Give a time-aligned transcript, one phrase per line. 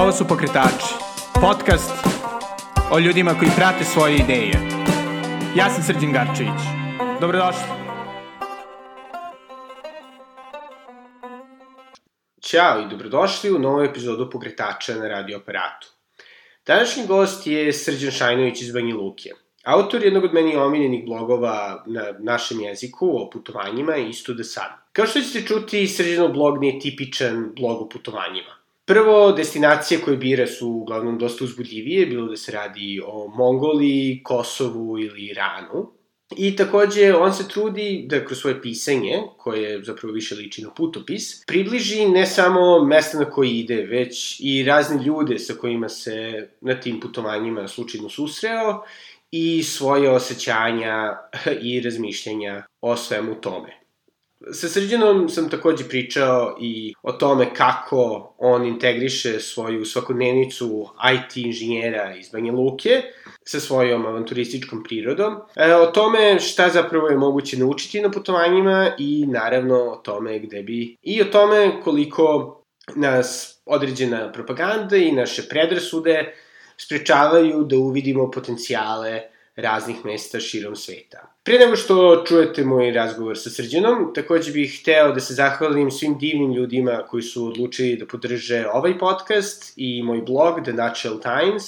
[0.00, 0.94] Ovo su Pokretači,
[1.40, 1.90] podcast
[2.92, 4.52] o ljudima koji prate svoje ideje.
[5.56, 6.60] Ja sam Srđan Garčević.
[7.20, 7.62] Dobrodošli.
[12.42, 15.88] Ćao i dobrodošli u novu epizodu Pokretača na radio aparatu.
[16.66, 19.30] Današnji gost je Srđan Šajnović iz Banja Luke.
[19.64, 24.70] Autor jednog od meni omiljenih blogova na našem jeziku o putovanjima je Isto da sam.
[24.92, 28.59] Kao što ćete čuti, Srđanov blog nije tipičan blog o putovanjima.
[28.90, 34.98] Prvo, destinacije koje bira su uglavnom dosta uzbudljivije, bilo da se radi o Mongoliji, Kosovu
[34.98, 35.92] ili Iranu.
[36.36, 41.44] I takođe, on se trudi da kroz svoje pisanje, koje zapravo više liči na putopis,
[41.46, 46.80] približi ne samo mesta na koje ide, već i razne ljude sa kojima se na
[46.80, 48.82] tim putovanjima slučajno susreo
[49.30, 51.16] i svoje osjećanja
[51.70, 53.79] i razmišljanja o svemu tome.
[54.52, 62.16] Sa Srđanom sam takođe pričao i o tome kako on integriše svoju svakodnevnicu IT inženjera
[62.16, 63.02] iz Banja Luke
[63.44, 69.26] sa svojom avanturističkom prirodom, e, o tome šta zapravo je moguće naučiti na putovanjima i
[69.26, 72.56] naravno o tome gde bi i o tome koliko
[72.96, 76.34] nas određena propaganda i naše predrasude
[76.76, 79.20] sprečavaju da uvidimo potencijale
[79.60, 81.34] raznih mesta širom sveta.
[81.42, 86.18] Pre nego što čujete moj razgovor sa Srđanom, takođe bih hteo da se zahvalim svim
[86.18, 91.64] divnim ljudima koji su odlučili da podrže ovaj podcast i moj blog The Natural Times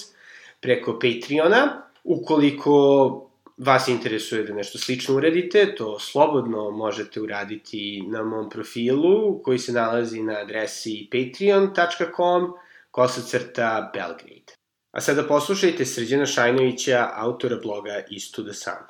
[0.60, 1.82] preko Patreona.
[2.04, 9.58] Ukoliko vas interesuje da nešto slično uradite, to slobodno možete uraditi na mom profilu koji
[9.58, 12.52] se nalazi na adresi patreon.com
[12.90, 14.61] kosacrta Belgrade.
[14.92, 18.84] A sada poslušajte Srđana Šajnovića, autora bloga Isto the Sun.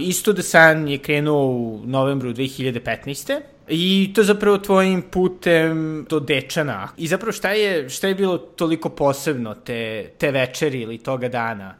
[0.00, 3.40] Isto the Sun je krenuo u novembru 2015.
[3.68, 6.88] I to zapravo tvojim putem do Dečana.
[6.96, 11.74] I zapravo šta je, šta je bilo toliko posebno te, te večeri ili toga dana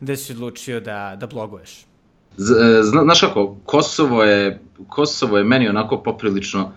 [0.00, 1.70] da si odlučio da, da bloguješ?
[2.38, 6.72] E, znaš kako, Kosovo je, Kosovo je meni onako poprilično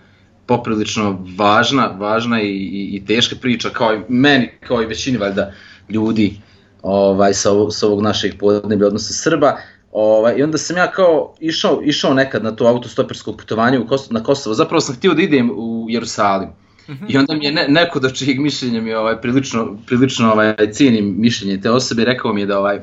[0.46, 5.52] poprilično važna, važna i, i, i teška priča kao i meni, kao i većini valjda
[5.88, 6.40] ljudi
[6.82, 9.56] ovaj, sa, ovog, sa ovog našeg podneblja, odnosno Srba.
[9.92, 14.18] Ovaj, I onda sam ja kao išao, išao nekad na to autostopersko putovanje u Kosovo,
[14.18, 14.54] na Kosovo.
[14.54, 16.48] Zapravo sam htio da idem u Jerusalim.
[16.88, 17.06] -hmm.
[17.08, 21.14] I onda mi je ne, neko da čijeg mišljenja mi ovaj, prilično, prilično ovaj, cijenim
[21.18, 22.80] mišljenje te osobe rekao mi je da, ovaj,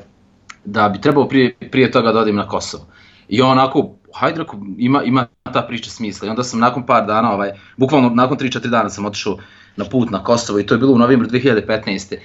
[0.64, 2.86] da bi trebao prije, prije toga da odim na Kosovo.
[3.28, 6.26] I on onako hajde rako, ima, ima ta priča smisla.
[6.26, 9.38] I onda sam nakon par dana, ovaj, bukvalno nakon 3-4 dana sam otišao
[9.76, 12.16] na put na Kosovo i to je bilo u novembru 2015.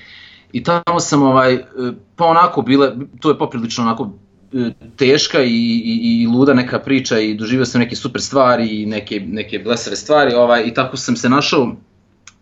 [0.53, 1.57] I tamo sam, ovaj,
[2.15, 4.11] pa onako bile, to je poprilično onako
[4.53, 8.85] e, teška i, i, i luda neka priča i doživio sam neke super stvari i
[8.85, 11.75] neke, neke blesave stvari ovaj, i tako sam se našao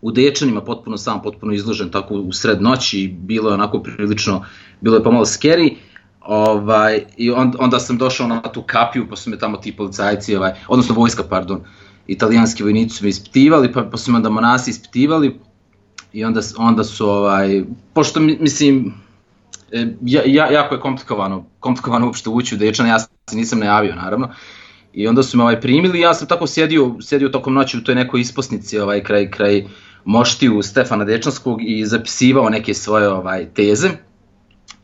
[0.02, 4.44] u Dečanima potpuno sam, potpuno izložen tako u sred noći, bilo je onako prilično,
[4.80, 5.76] bilo je pomalo scary
[6.26, 10.36] Ovaj, I on, onda sam došao na tu kapiju, pa su me tamo ti policajci,
[10.36, 11.60] ovaj, odnosno vojska, pardon,
[12.06, 15.40] italijanski vojnici su me ispitivali, pa, pa su me onda monasi ispitivali
[16.12, 18.94] i onda, onda su, ovaj, pošto mislim,
[19.72, 23.94] e, ja, ja, jako je komplikovano, komplikovano uopšte ući u Dečana, ja se nisam najavio
[23.94, 24.28] naravno,
[24.92, 27.94] i onda su me ovaj, primili ja sam tako sjedio, sjedio tokom noći u toj
[27.94, 29.64] nekoj isposnici ovaj, kraj, kraj
[30.04, 33.90] moštiju Stefana Dečanskog i zapisivao neke svoje ovaj, teze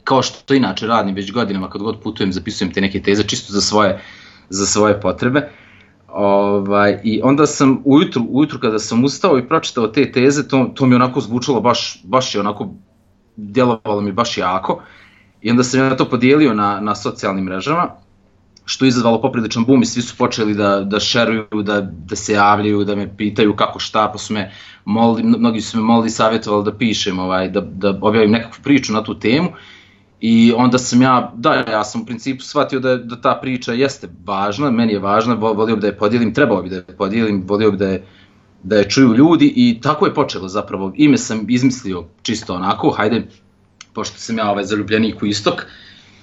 [0.04, 3.52] kao što to inače radim već godinama kad god putujem zapisujem te neke teze čisto
[3.52, 4.00] za svoje
[4.50, 5.48] za svoje potrebe.
[6.08, 10.86] Ovaj, I onda sam ujutru, ujutru kada sam ustao i pročitao te teze, to, to
[10.86, 12.74] mi onako zvučalo baš, baš je onako,
[13.36, 14.82] djelovalo mi baš jako.
[15.42, 17.88] I onda sam ja to podijelio na, na socijalnim mrežama,
[18.64, 22.32] što je izazvalo popriličan bum i svi su počeli da, da šeruju, da, da se
[22.32, 24.52] javljaju, da me pitaju kako šta, pa su me
[24.84, 29.04] molili, mnogi su me molili savjetovali da pišem, ovaj, da, da objavim nekakvu priču na
[29.04, 29.48] tu temu.
[30.22, 34.09] I onda sam ja, da, ja sam u principu shvatio da, da ta priča jeste
[34.25, 37.71] važna, meni je važna, volio bi da je podijelim, trebao bi da je podijelim, volio
[37.71, 38.05] bi da je,
[38.62, 40.92] da je čuju ljudi i tako je počelo zapravo.
[40.97, 43.27] Ime sam izmislio čisto onako, hajde,
[43.92, 45.66] pošto sam ja ovaj zaljubljenik u istok,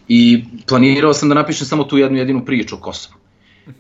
[0.08, 3.16] i planirao sam da napišem samo tu jednu jedinu priču o Kosovu.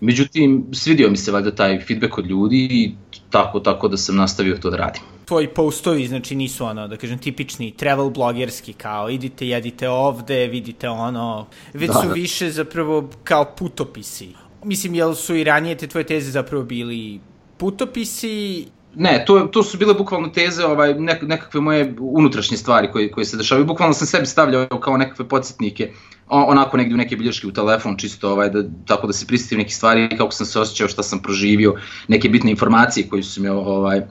[0.01, 2.92] Međutim, svidio mi se valjda taj feedback od ljudi i
[3.30, 5.01] tako, tako da sam nastavio to da radim.
[5.29, 10.89] Tvoji postovi, znači, nisu ono, da kažem, tipični travel blogerski, kao idite, jedite ovde, vidite
[10.89, 12.13] ono, već da, su da.
[12.13, 14.33] više zapravo kao putopisi.
[14.63, 17.19] Mislim, jel su i ranije te tvoje teze zapravo bili
[17.57, 18.65] putopisi
[18.95, 23.25] Ne, to, to su bile bukvalno teze, ovaj, nek, nekakve moje unutrašnje stvari koje, koje
[23.25, 23.65] se dešavaju.
[23.65, 25.91] Bukvalno sam sebi stavljao kao nekakve podsjetnike,
[26.27, 29.73] onako negdje u neke bilješke u telefon, čisto ovaj, da, tako da se prisetim neke
[29.73, 31.75] stvari, kako sam se osjećao, šta sam proživio,
[32.07, 34.01] neke bitne informacije koje su mi ovaj,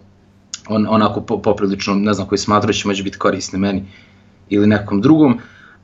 [0.69, 3.85] on, onako po, poprilično, ne znam koji smatraju će moći biti korisni meni
[4.49, 5.41] ili nekom drugom.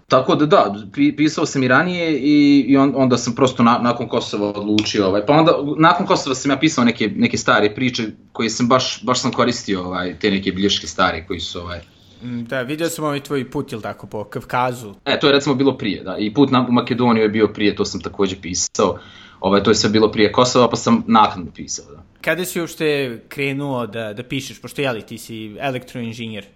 [0.08, 0.74] Tako da da,
[1.16, 5.26] pisao sam i ranije i, i on, onda sam prosto na, nakon Kosova odlučio, ovaj,
[5.26, 8.02] pa onda nakon Kosova sam ja pisao neke, neke stare priče
[8.32, 11.80] koje sam baš, baš sam koristio, ovaj, te neke bilješke stare koji su ovaj,
[12.22, 14.94] mm, Da, vidio sam ovaj tvoj put, ili tako, po Kavkazu.
[15.04, 17.76] E, to je recimo bilo prije, da, i put na, u Makedoniju je bio prije,
[17.76, 18.98] to sam takođe pisao,
[19.44, 22.02] ovaj, to je sve bilo prije Kosova, pa sam naknadno pisao, da.
[22.20, 26.46] Kada si uopšte krenuo da, da pišeš, pošto jeli ti si elektroinženjer?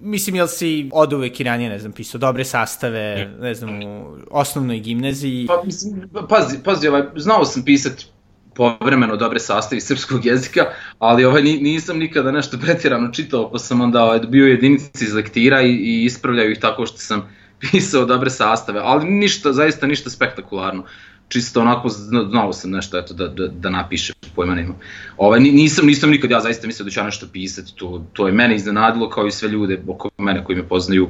[0.00, 4.16] Mislim, jel si od uvek i ranije, ne znam, pisao dobre sastave, ne znam, u
[4.30, 5.46] osnovnoj gimnaziji?
[5.46, 8.06] Pa, mislim, pazi, pazi, ovaj, znao sam pisati
[8.54, 10.66] povremeno dobre sastavi srpskog jezika,
[10.98, 15.62] ali ovaj, nisam nikada nešto pretjerano čitao, pa sam onda ovaj, bio jedinici iz lektira
[15.62, 17.28] i, i ispravljaju ih tako što sam
[17.70, 20.84] pisao dobre sastave, ali ništa, zaista ništa spektakularno
[21.32, 24.76] čisto onako znao sam nešto eto da da da napišem pojma nemam.
[25.16, 28.56] Ovaj nisam nisam nikad ja zaista mislio da ću nešto pisati, to to je mene
[28.56, 31.08] iznenadilo kao i sve ljude oko mene koji me poznaju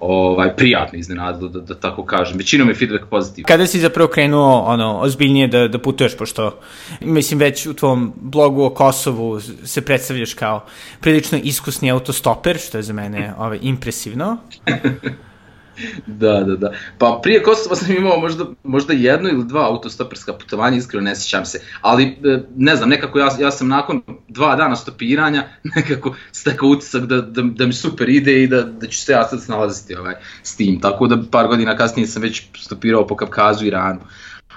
[0.00, 2.38] ovaj prijatno iznenadilo da, da tako kažem.
[2.38, 3.46] Većinom je feedback pozitivan.
[3.46, 6.60] Kada si zapravo krenuo ono ozbiljnije da da putuješ pošto
[7.00, 10.64] mislim već u tvom blogu o Kosovu se predstavljaš kao
[11.00, 14.36] prilično iskusni autostoper što je za mene ovaj impresivno.
[16.06, 16.72] da, da, da.
[16.98, 21.44] Pa prije Kosova sam imao možda, možda jedno ili dva autostoperska putovanja, iskreno ne sjećam
[21.44, 21.60] se.
[21.80, 25.44] Ali, e, ne znam, nekako ja, ja sam nakon dva dana stopiranja
[25.76, 29.28] nekako stekao utisak da, da, da mi super ide i da, da ću se ja
[29.28, 30.80] sad snalaziti ovaj, s tim.
[30.80, 34.00] Tako da par godina kasnije sam već stopirao po Kavkazu i Iranu.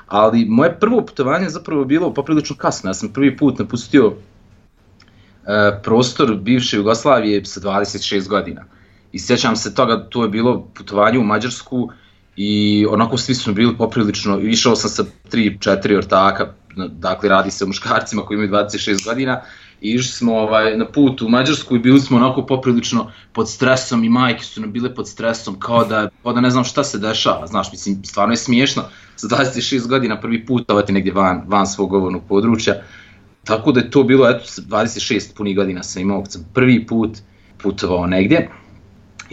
[0.08, 2.90] Ali moje prvo putovanje zapravo bilo poprilično kasno.
[2.90, 4.14] Ja sam prvi put napustio
[5.48, 8.66] e, prostor bivše Jugoslavije sa 26 godina.
[9.14, 11.90] I sjećam se toga, to je bilo putovanje u Mađarsku
[12.36, 16.54] i onako svi smo bili poprilično, išao sam sa 3-4 ortaka,
[16.88, 19.42] dakle radi se o muškarcima koji imaju 26 godina,
[19.82, 24.04] i išli smo ovaj, na put u Mađarsku i bili smo onako poprilično pod stresom
[24.04, 27.00] i majke su nam bile pod stresom kao da, kao da ne znam šta se
[27.00, 28.84] dešava, znaš, mislim, stvarno je smiješno
[29.18, 32.74] za 26 godina prvi put ovati negdje van, van svog govornog područja,
[33.44, 37.18] tako da je to bilo, eto, 26 punih godina sam imao, kad sam prvi put
[37.64, 38.50] putovao negdje,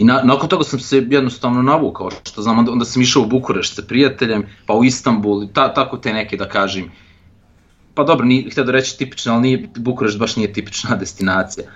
[0.01, 3.25] I na, nakon toga sam se jednostavno navukao, što znam, onda, onda sam išao u
[3.25, 6.91] Bukurešt sa prijateljem, pa u Istanbul, ta, tako te neke da kažem,
[7.93, 11.67] pa dobro, nije, htio da reći tipično, ali nije, Bukurešt baš nije tipična destinacija.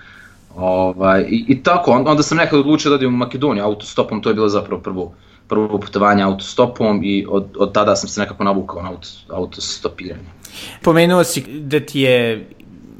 [0.56, 4.34] Ovaj, i, I tako, onda, sam nekad odlučio da odem u Makedoniju autostopom, to je
[4.34, 5.12] bilo zapravo prvo,
[5.48, 10.30] prvo putovanje autostopom i od, od tada sam se nekako navukao na auto, autostopiranje.
[10.82, 12.48] Pomenuo si da ti je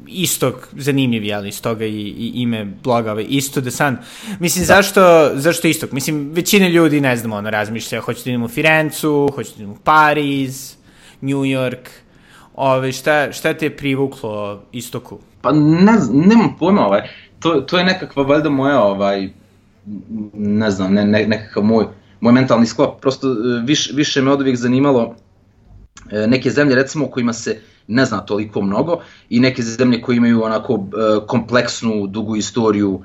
[0.07, 3.97] istok zanimljiv, jel, iz toga i, i ime bloga, ovaj, Isto the Sun.
[4.39, 4.65] Mislim, da.
[4.65, 5.91] zašto, zašto istok?
[5.91, 9.71] Mislim, većina ljudi, ne znam, ono, razmišlja, hoće da idem u Firencu, hoće da idem
[9.71, 10.75] u Pariz,
[11.21, 11.89] New York,
[12.57, 15.19] Ove, šta, šta te je privuklo istoku?
[15.41, 17.01] Pa ne, nemam pojma, ovaj.
[17.39, 19.29] to, to je nekakva valjda moja, ovaj,
[20.33, 21.85] ne znam, ne, ne, nekakav moj,
[22.19, 25.15] moj mentalni sklop, prosto e, viš, više me od uvijek zanimalo
[26.11, 28.99] e, neke zemlje recimo u kojima se ne zna toliko mnogo
[29.29, 33.01] i neke zemlje koje imaju onako e, kompleksnu, dugu istoriju,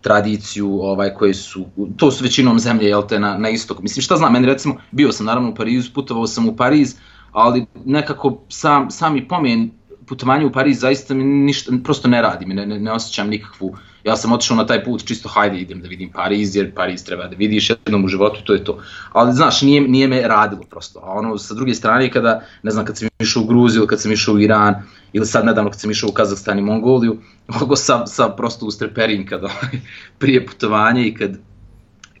[0.00, 1.64] tradiciju, ovaj, koje su,
[1.96, 3.82] to su većinom zemlje, jel te, na, na istoku.
[3.82, 6.94] Mislim, šta znam, meni recimo, bio sam naravno u Parizu, putovao sam u Pariz,
[7.32, 9.70] ali nekako sam, sami pomen
[10.08, 14.16] putovanje u Pariz zaista mi ništa, prosto ne radi, ne, ne, ne osjećam nikakvu, ja
[14.16, 17.36] sam otišao na taj put čisto hajde idem da vidim Pariz, jer Pariz treba da
[17.36, 18.78] vidiš jednom u životu, to je to.
[19.12, 21.00] Ali znaš, nije, nije me radilo prosto.
[21.02, 24.12] A ono, sa druge strane, kada, ne znam, kad sam išao u Gruziju, kad sam
[24.12, 24.82] išao u Iran,
[25.12, 27.18] ili sad nedavno kad sam išao u Kazahstan i Mongoliju,
[27.60, 29.80] mogo sam, sam prosto ustreperim kad, ovaj,
[30.18, 31.38] prije putovanja i kad,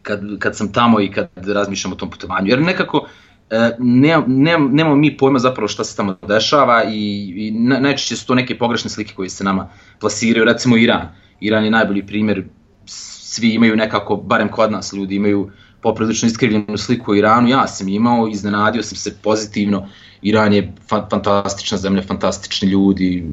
[0.02, 2.48] kad, kad sam tamo i kad razmišljam o tom putovanju.
[2.48, 3.06] Jer nekako,
[3.50, 8.26] E, ne, ne, nemamo mi pojma zapravo šta se tamo dešava i, i najčešće su
[8.26, 9.68] to neke pogrešne slike koje se nama
[10.00, 11.08] plasiraju, recimo Iran.
[11.40, 12.44] Iran je najbolji primjer,
[12.86, 15.50] svi imaju nekako, barem kod nas ljudi imaju
[15.82, 19.88] poprilično iskrivljenu sliku o Iranu, ja sam imao, iznenadio sam se pozitivno,
[20.22, 23.26] Iran je fantastična zemlja, fantastični ljudi,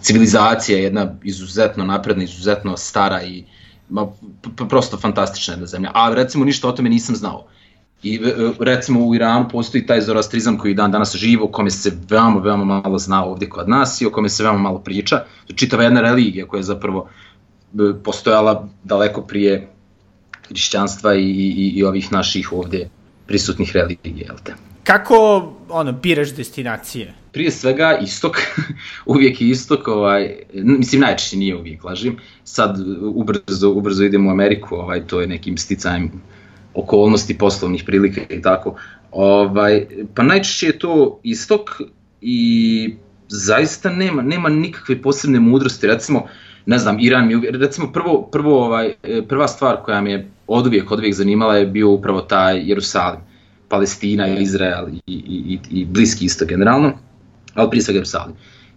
[0.00, 3.44] civilizacija je jedna izuzetno napredna, izuzetno stara i
[3.88, 4.06] ma,
[4.68, 7.46] prosto fantastična jedna zemlja, a recimo ništa o tome nisam znao.
[8.02, 11.92] I e, recimo u Iranu postoji taj zoroastrizam koji dan danas živo, o kome se
[12.08, 15.24] veoma, veoma malo zna ovdje kod nas i o kome se veoma malo priča.
[15.54, 19.68] Čitava jedna religija koja je zapravo e, postojala daleko prije
[20.48, 22.90] hrišćanstva i, i, i ovih naših ovdje
[23.26, 24.54] prisutnih religija, jel te?
[24.84, 25.16] Kako
[25.68, 27.14] ono, biraš destinacije?
[27.32, 28.36] Prije svega istok,
[29.06, 32.16] uvijek je istok, ovaj, mislim najčešće nije uvijek, lažim.
[32.44, 36.10] Sad ubrzo, ubrzo idemo u Ameriku, ovaj, to je nekim sticajem
[36.74, 38.76] okolnosti poslovnih prilika i tako.
[39.12, 41.80] Ovaj, pa najčešće je to istok
[42.20, 42.94] i
[43.28, 46.26] zaista nema, nema nikakve posebne mudrosti, recimo,
[46.66, 50.90] ne znam, Iran mi, recimo prvo, prvo ovaj, e, prva stvar koja me od uvijek,
[50.90, 53.20] od uvijek zanimala je bio upravo taj Jerusalim,
[53.68, 56.92] Palestina, Izrael i, i, i Bliski isto generalno,
[57.54, 58.34] ali prije svega Jerusalim.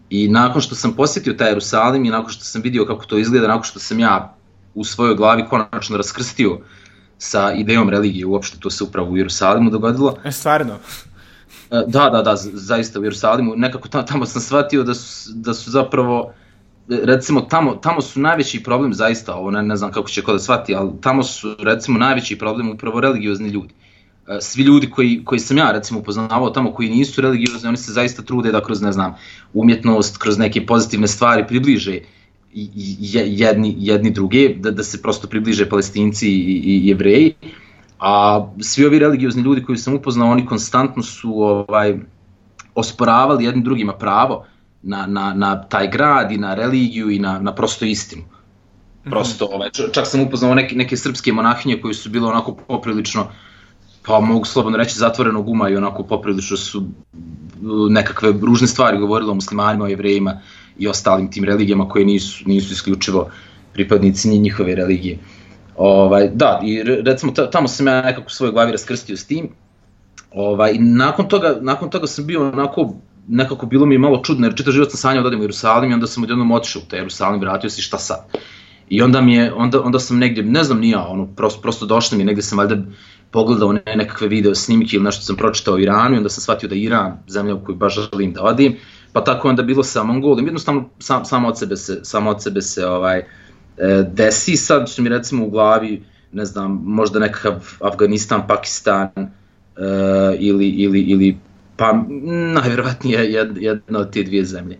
[0.09, 3.47] I nakon što sam posjetio taj Jerusalim i nakon što sam vidio kako to izgleda,
[3.47, 4.35] nakon što sam ja
[4.75, 6.59] u svojoj glavi konačno raskrstio
[7.17, 10.17] sa idejom religije, uopšte to se upravo u Jerusalimu dogodilo.
[10.23, 10.73] E, stvarno?
[11.71, 15.53] E, da, da, da, zaista u Jerusalimu, nekako tamo, tamo sam shvatio da su, da
[15.53, 16.33] su zapravo,
[16.87, 20.39] recimo tamo, tamo su najveći problem zaista, ovo ne, ne znam kako će ko da
[20.39, 23.73] shvati, ali tamo su recimo najveći problem upravo religiozni ljudi.
[24.27, 27.91] E, svi ljudi koji, koji sam ja recimo upoznavao tamo koji nisu religiozni, oni se
[27.91, 29.15] zaista trude da kroz ne znam
[29.53, 31.99] umjetnost, kroz neke pozitivne stvari približe
[32.53, 37.33] jedni, jedni druge, da, da se prosto približe palestinci i, i jevreji,
[37.99, 41.95] a svi ovi religiozni ljudi koji sam upoznao, oni konstantno su ovaj
[42.75, 44.45] osporavali jednim drugima pravo
[44.81, 48.23] na, na, na taj grad i na religiju i na, na prosto istinu.
[49.01, 49.09] Mhm.
[49.09, 53.27] Prosto, ovaj, čak sam upoznao neke, neke srpske monahinje koji su bile onako poprilično
[54.05, 56.83] pa mogu slobodno reći zatvorenog uma i onako poprilično su
[57.89, 60.39] nekakve ružne stvari govorili o muslimanima, o jevrejima
[60.77, 63.29] i ostalim tim religijama koje nisu, nisu isključivo
[63.73, 65.17] pripadnici njihove religije.
[65.77, 69.49] Ovaj, da, i recimo tamo sam ja nekako u svojoj glavi raskrstio s tim.
[70.31, 72.93] Ovaj, i nakon toga, nakon toga sam bio onako,
[73.27, 75.93] nekako bilo mi malo čudno, jer čitav život sam sanjao da odem u Jerusalim i
[75.93, 78.25] onda sam odjednom otišao u taj Jerusalim, vratio se šta sad.
[78.89, 82.17] I onda mi je, onda, onda sam negdje, ne znam nija, ono, prosto, prosto došlo
[82.17, 82.77] mi, negdje sam valjda
[83.31, 86.69] pogledao ne, nekakve video snimke ili nešto sam pročitao o Iranu i onda sam shvatio
[86.69, 88.77] da je Iran zemlja u koju baš želim da odim,
[89.13, 92.61] pa tako onda bilo sa Mongolijom, jednostavno sam, samo od sebe se, samo od sebe
[92.61, 93.25] se ovaj, e,
[94.07, 99.29] desi, sad su mi recimo u glavi, ne znam, možda nekakav Afganistan, Pakistan e,
[100.39, 101.37] ili, ili, ili
[101.77, 102.03] pa
[102.53, 104.77] najvjerovatnije jedna od te dvije zemlje.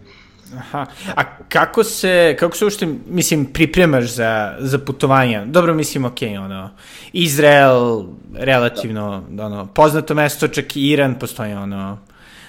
[0.58, 0.86] Aha.
[1.16, 5.46] A kako se, kako se ušte, mislim, pripremaš za, za putovanja?
[5.46, 6.70] Dobro, mislim, ok, ono,
[7.14, 9.46] Izrael, relativno, da.
[9.46, 11.98] ono, poznato mesto, čak i Iran, postoji, ono,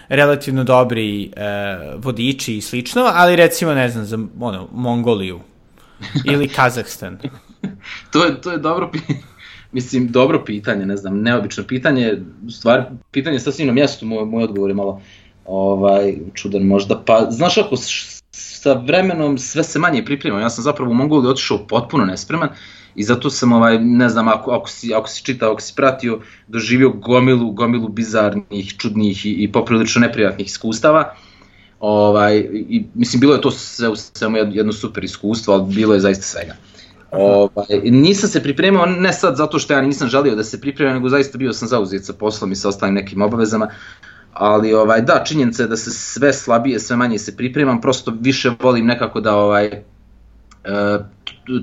[0.08, 1.30] relativno dobri e,
[1.96, 5.40] vodiči i slično, ali recimo, ne znam, za, ono, Mongoliju
[6.32, 7.18] ili Kazahstan.
[8.12, 9.18] to, je, to je dobro pitanje.
[9.72, 12.18] Mislim, dobro pitanje, ne znam, neobično pitanje,
[12.50, 15.00] stvar, pitanje sasvim na mjestu, moj, moj odgovor je malo
[15.46, 17.76] ovaj, čudan možda, pa znaš ako
[18.30, 22.48] sa vremenom sve se manje pripremam, ja sam zapravo u Mongoliji otišao potpuno nespreman
[22.94, 26.20] i zato sam, ovaj, ne znam, ako, ako, si, ako si čitao, ako si pratio,
[26.48, 31.14] doživio gomilu, gomilu bizarnih, čudnih i, i poprilično neprijatnih iskustava.
[31.80, 36.00] Ovaj, i, mislim, bilo je to sve u svemu jedno super iskustvo, ali bilo je
[36.00, 36.54] zaista svega.
[37.10, 41.08] Ovaj, nisam se pripremao, ne sad zato što ja nisam želio da se pripremam, nego
[41.08, 43.68] zaista bio sam zauzet sa poslom i sa ostalim nekim obavezama,
[44.32, 48.50] ali ovaj da činjenica je da se sve slabije, sve manje se pripremam, prosto više
[48.60, 49.82] volim nekako da ovaj e,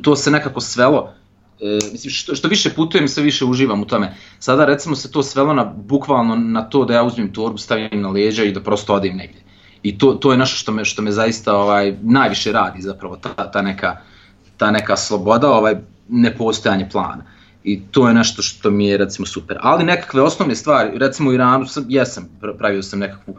[0.02, 1.14] to se nekako svelo
[1.62, 4.16] e, mislim što, što više putujem sve više uživam u tome.
[4.40, 8.10] Sada recimo se to svelo na bukvalno na to da ja uzmem torbu, stavim na
[8.10, 9.42] leđa i da prosto odem negdje.
[9.84, 13.52] I to, to je nešto što me što me zaista ovaj najviše radi zapravo ta,
[13.52, 13.98] ta neka
[14.58, 15.76] ta neka sloboda, ovaj
[16.08, 17.24] nepostojanje plana.
[17.24, 19.58] Uh, i to je nešto što mi je recimo super.
[19.62, 23.36] Ali nekakve osnovne stvari, recimo u Iranu sam, jesam, pravio sam nekakvu,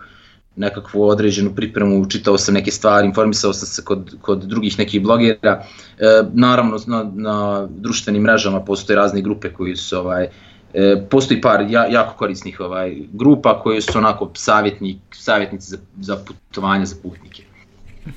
[0.56, 5.64] nekakvu određenu pripremu, čitao sam neke stvari, informisao sam se kod, kod drugih nekih blogera.
[5.98, 10.28] E, naravno na, na društvenim mrežama postoje razne grupe koji su ovaj,
[10.74, 16.16] e, postoji par ja, jako korisnih ovaj grupa koje su onako savjetnik, savjetnici za, za
[16.16, 17.42] putovanje za putnike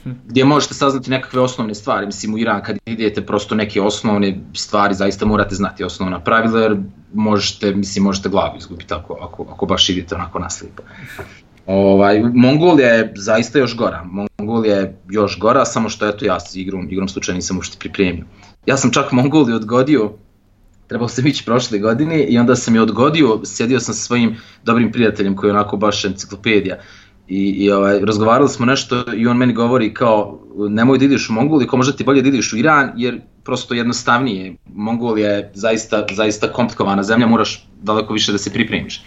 [0.04, 2.06] gdje možete saznati nekakve osnovne stvari.
[2.06, 6.78] Mislim, u Iran kad idete prosto neke osnovne stvari, zaista morate znati osnovna pravila, jer
[7.14, 10.84] možete, mislim, možete glavu izgubiti ako, ako, ako baš idete onako naslijepo.
[11.68, 14.06] Ovaj, Mongolija je zaista još gora.
[14.38, 18.26] Mongolija je još gora, samo što eto ja igrom, igrom slučaja nisam uopšte pripremio.
[18.66, 20.12] Ja sam čak Mongoliju odgodio,
[20.88, 24.92] trebao sam ići prošle godine i onda sam je odgodio, sjedio sam sa svojim dobrim
[24.92, 26.78] prijateljem koji je onako baš enciklopedija
[27.28, 31.34] i, i ovaj, razgovarali smo nešto i on meni govori kao nemoj da ideš u
[31.34, 36.06] Mongoliju, kao možda ti bolje da ideš u Iran jer prosto jednostavnije, Mongolija je zaista,
[36.12, 39.02] zaista komplikovana zemlja, moraš daleko više da se pripremiš.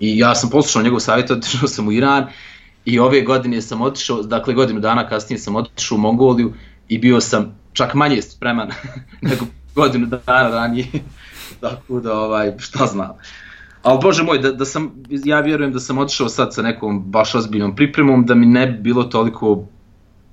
[0.00, 2.26] I ja sam poslušao njegov savjet, otišao sam u Iran
[2.84, 6.52] i ove godine sam otišao, dakle godinu dana kasnije sam otišao u Mongoliju
[6.88, 8.70] i bio sam čak manje spreman
[9.30, 10.86] nego godinu dana ranije.
[11.60, 13.10] Tako da, ovaj, šta znam.
[13.82, 17.34] Ali bože moj, da, da sam, ja vjerujem da sam otišao sad sa nekom baš
[17.34, 19.66] ozbiljnom pripremom, da mi ne bi bilo toliko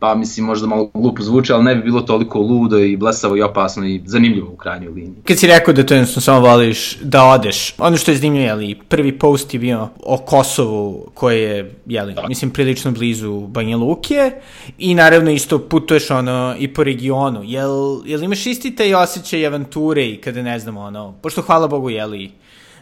[0.01, 3.41] pa mislim možda malo glupo zvuči, ali ne bi bilo toliko ludo i blesavo i
[3.41, 5.23] opasno i zanimljivo u krajnjoj liniji.
[5.27, 8.79] Kad si rekao da to jednostavno samo voliš da odeš, ono što je zanimljivo, jeli,
[8.89, 12.27] prvi post je bio o Kosovu, koje je, jeli, da.
[12.27, 14.31] mislim, prilično blizu Banja Luke
[14.77, 17.41] i naravno isto putuješ ono i po regionu.
[17.43, 21.89] Jel, jel imaš isti taj osjećaj avanture i kada ne znam ono, pošto hvala Bogu,
[21.89, 22.31] jeli,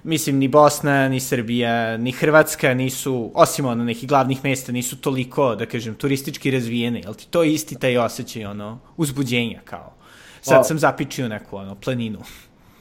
[0.04, 5.56] mislim, ni Bosna, ni Srbija, ni Hrvatska nisu, osim ono nekih glavnih mesta, nisu toliko,
[5.56, 7.00] da kažem, turistički razvijene.
[7.00, 9.94] Jel ti to isti taj osjećaj, ono, uzbuđenja, kao?
[10.42, 12.20] Sad pa, sam zapičio neku, ono, planinu.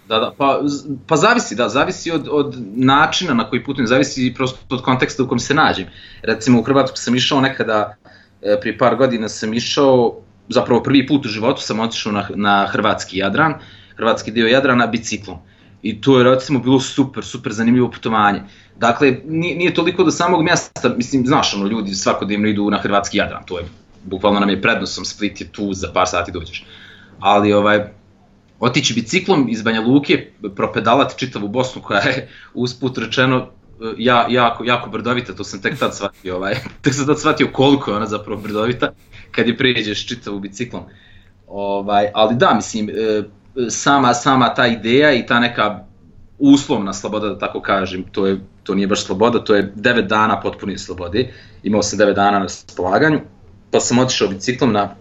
[0.09, 0.61] Da, da, pa,
[1.07, 5.29] pa zavisi, da, zavisi od, od načina na koji putujem, zavisi prosto od konteksta u
[5.29, 5.87] kojem se nađem.
[6.23, 7.97] Recimo, u Hrvatsku sam išao nekada,
[8.43, 10.15] e, prije par godina sam išao,
[10.49, 13.55] zapravo prvi put u životu sam otišao na, na hrvatski Jadran,
[13.97, 15.39] hrvatski dio Jadrana biciklom.
[15.83, 18.43] I to je recimo bilo super, super zanimljivo putovanje.
[18.77, 23.19] Dakle, nije, nije toliko do samog mjesta, mislim, znaš, ono, ljudi svakodnevno idu na hrvatski
[23.19, 23.65] Jadran, to je,
[24.05, 26.67] bukvalno nam je prednosom, Split je tu, za par sati dođeš.
[27.21, 27.85] Ali, ovaj,
[28.61, 33.49] otići biciklom iz Banja Luke, propedalati čitavu Bosnu koja je usput rečeno
[33.99, 37.91] ja, jako, jako brdovita, to sam tek tad shvatio, ovaj, tek sam tad shvatio koliko
[37.91, 38.93] je ona zapravo brdovita
[39.31, 40.83] kad je pređeš čitavu biciklom.
[41.47, 43.23] Ovaj, ali da, mislim, e,
[43.69, 45.85] sama, sama ta ideja i ta neka
[46.39, 50.41] uslovna sloboda, da tako kažem, to, je, to nije baš sloboda, to je 9 dana
[50.41, 53.21] potpune slobode, imao sam 9 dana na raspolaganju,
[53.71, 54.95] pa sam otišao biciklom na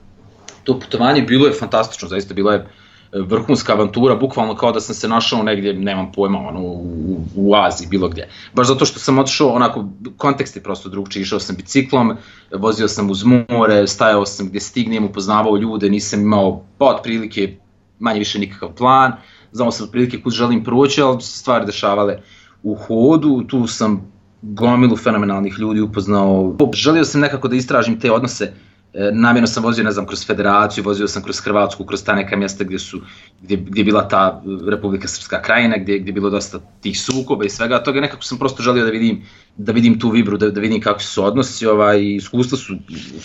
[0.64, 2.68] to putovanje, bilo je fantastično, zaista bilo je
[3.14, 7.88] vrhunska avantura, bukvalno kao da sam se našao negdje, nemam pojma, ono, u, u Aziji,
[7.88, 8.30] bilo gdje.
[8.54, 9.86] Baš zato što sam otišao, onako,
[10.18, 12.18] kontekst je prosto drugčiji, išao sam biciklom,
[12.52, 17.58] vozio sam uz more, stajao sam gdje stignem, upoznavao ljude, nisam imao, pa otprilike,
[18.00, 19.12] manje više nikakav plan,
[19.52, 22.20] znao sam otprilike kud želim proći, ali se stvari dešavale
[22.64, 24.12] u hodu, tu sam
[24.42, 26.56] gomilu fenomenalnih ljudi upoznao.
[26.74, 28.54] Želio sam nekako da istražim te odnose,
[28.94, 32.38] e, namjerno sam vozio, ne znam, kroz federaciju, vozio sam kroz Hrvatsku, kroz ta neka
[32.38, 33.02] mjesta gdje su,
[33.42, 37.46] gdje, gdje je bila ta Republika Srpska krajina, gdje, gdje je bilo dosta tih sukoba
[37.46, 37.84] i svega.
[37.84, 39.24] Toga, nekako sam prosto želio da vidim,
[39.58, 42.76] da vidim tu vibru, da, da vidim kako su odnosi, ovaj, iskustva su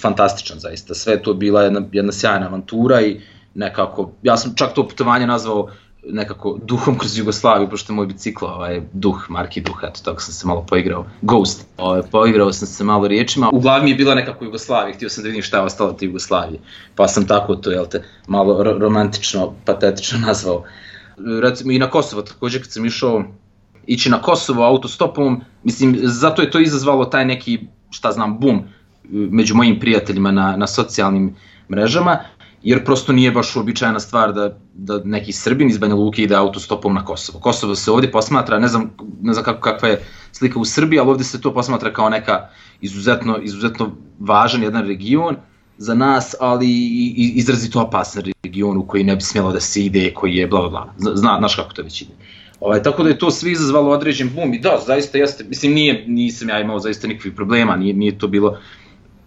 [0.01, 3.21] fantastičan zaista, sve to bila jedna, jedna sjajna avantura i
[3.55, 5.69] nekako, ja sam čak to putovanje nazvao
[6.09, 10.35] nekako duhom kroz Jugoslaviju, pošto je moj biciklo, ovaj, duh, marki duh, eto, tako sam
[10.35, 11.07] se malo poigrao.
[11.23, 11.67] Ghost.
[11.77, 13.51] Ovaj, poigrao sam se malo riječima.
[13.53, 16.05] U glavi mi je bila nekako Jugoslavija, htio sam da vidim šta je ostalo te
[16.07, 16.61] Jugoslavije.
[16.95, 20.65] Pa sam tako to, jel te, malo romantično, patetično nazvao.
[21.43, 23.25] Recimo i na Kosovo, takođe kad sam išao
[23.87, 27.59] ići na Kosovo autostopom, mislim, zato je to izazvalo taj neki,
[27.91, 28.63] šta znam, bum
[29.11, 31.35] među mojim prijateljima na, na socijalnim
[31.71, 32.19] mrežama,
[32.63, 36.95] jer prosto nije baš uobičajena stvar da, da neki Srbin iz Banja Luke ide autostopom
[36.95, 37.41] na Kosovo.
[37.41, 38.91] Kosovo se ovdje posmatra, ne znam,
[39.23, 42.49] ne znam kako, kakva je slika u Srbiji, ali ovdje se to posmatra kao neka
[42.81, 45.37] izuzetno, izuzetno važan jedan region
[45.79, 50.15] za nas, ali i izrazito opasan region u koji ne bi smjelo da se ide,
[50.15, 51.15] koji je bla bla bla.
[51.15, 52.13] Zna, znaš kako to već ide.
[52.61, 56.05] Ovaj, tako da je to sve izazvalo određen bum i da, zaista jeste, mislim nije,
[56.07, 58.59] nisam ja imao zaista nikakvih problema, nije, nije to bilo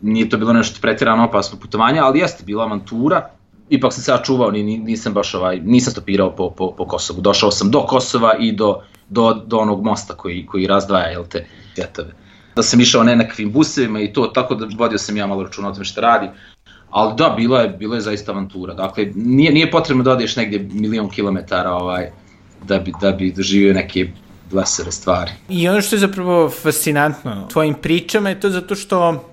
[0.06, 3.30] nije to bilo nešto pretjerano opasno putovanje, ali jeste bila avantura.
[3.70, 7.22] Ipak sam se ja čuvao, nisam baš ovaj, nisam stopirao po, po, po Kosovu.
[7.22, 11.48] Došao sam do Kosova i do, do, do onog mosta koji, koji razdvaja jel te,
[11.76, 12.14] vjetove.
[12.56, 15.70] Da sam išao ne nekakvim busevima i to, tako da vodio sam ja malo računa
[15.70, 16.30] o tome što radi.
[16.90, 18.74] Ali da, bila je, bila je zaista avantura.
[18.74, 22.12] Dakle, nije, nije potrebno da odeš negdje milion kilometara ovaj,
[22.68, 24.12] da bi, da bi doživio neke
[24.52, 25.32] vesele stvari.
[25.50, 29.24] I ono što je zapravo fascinantno tvojim pričama je to zato što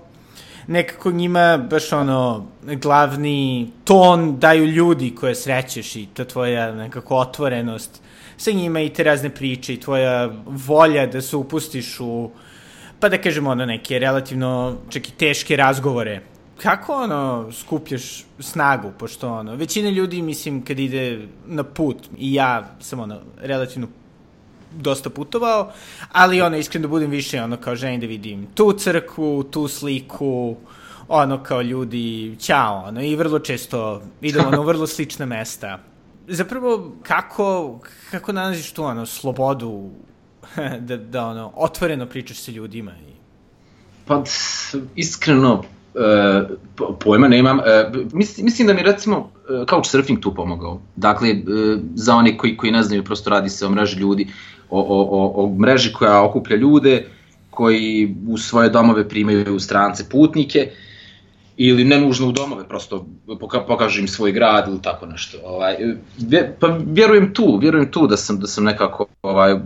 [0.67, 8.01] nekako njima baš ono glavni ton daju ljudi koje srećeš i ta tvoja nekako otvorenost.
[8.37, 12.31] Sa njima i te razne priče i tvoja volja da se upustiš u
[12.99, 16.21] pa da kažemo ono neke relativno čak i teške razgovore.
[16.61, 22.75] Kako ono skupljaš snagu, pošto ono, većina ljudi, mislim, kad ide na put, i ja
[22.79, 23.87] sam ono, relativno
[24.75, 25.71] dosta putovao,
[26.11, 30.55] ali ono, iskreno da budem više, ono, kao želim da vidim tu crkvu, tu sliku,
[31.07, 35.79] ono, kao ljudi, ćao, ono, i vrlo često idemo na vrlo slična mesta.
[36.27, 37.79] Zapravo, kako,
[38.11, 39.89] kako nalaziš tu, ono, slobodu
[40.79, 42.91] da, da, ono, otvoreno pričaš sa ljudima?
[42.91, 43.13] I...
[44.05, 44.23] Pa,
[44.95, 45.63] iskreno,
[46.99, 47.59] pojma nemam.
[47.59, 49.31] E, mislim, mislim da mi recimo
[49.69, 50.81] couchsurfing tu pomogao.
[50.95, 51.35] Dakle,
[51.95, 54.27] za oni koji, koji ne znaju, prosto radi se o mreži ljudi,
[54.69, 57.05] o, o, o, o mreži koja okuplja ljude
[57.49, 60.71] koji u svoje domove primaju strance putnike
[61.57, 63.05] ili ne nužno u domove, prosto
[63.39, 65.37] poka, pokažu im svoj grad ili tako nešto.
[65.45, 65.75] Ovaj,
[66.59, 69.59] pa vjerujem tu, vjerujem tu da sam, da sam nekako ovaj,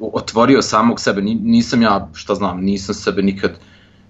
[0.00, 3.58] otvorio samog sebe, nisam ja, šta znam, nisam sebe nikad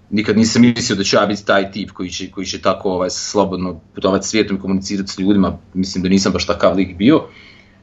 [0.09, 3.09] nikad nisam mislio da ću ja biti taj tip koji će, koji će tako ovaj,
[3.09, 7.21] slobodno putovati svijetom i komunicirati s ljudima, mislim da nisam baš takav lik bio.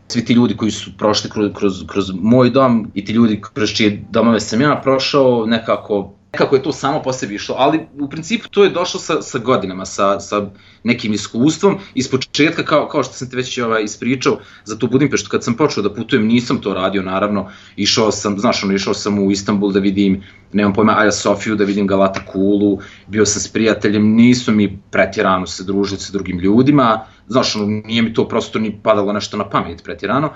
[0.08, 3.70] Svi ti ljudi koji su prošli kroz, kroz, kroz moj dom i ti ljudi kroz
[3.70, 8.08] čije domove sam ja prošao, nekako kako je to samo po sebi išlo, ali u
[8.08, 10.46] principu to je došlo sa, sa godinama, sa, sa
[10.84, 11.78] nekim iskustvom.
[11.94, 15.54] Iz početka, kao, kao što sam te već ovaj, ispričao, za tu Budimpeštu, kad sam
[15.54, 17.48] počeo da putujem, nisam to radio, naravno.
[17.76, 21.64] Išao sam, znaš, ono, išao sam u Istanbul da vidim, nemam pojma, Aja Sofiju, da
[21.64, 27.04] vidim Galata Kulu, bio sam s prijateljem, nisu mi pretjerano se družiti sa drugim ljudima,
[27.28, 30.30] znaš, ono, nije mi to prosto ni padalo nešto na pamet pretjerano.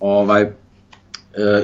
[0.00, 0.52] Ovaj,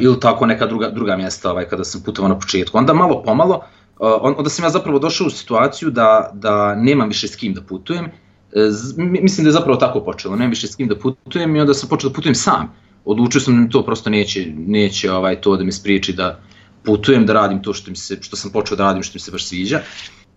[0.01, 2.79] ili tako neka druga, druga mjesta ovaj, kada sam putovao na početku.
[2.79, 3.55] Onda malo pomalo,
[3.99, 7.63] uh, onda sam ja zapravo došao u situaciju da, da nemam više s kim da
[7.63, 8.05] putujem.
[8.05, 11.61] E, z, mislim da je zapravo tako počelo, nemam više s kim da putujem i
[11.61, 12.75] onda sam počeo da putujem sam.
[13.05, 16.41] Odlučio sam da mi to prosto neće, neće ovaj, to da mi spriječi da
[16.85, 19.31] putujem, da radim to što, mi se, što sam počeo da radim, što mi se
[19.31, 19.81] baš sviđa.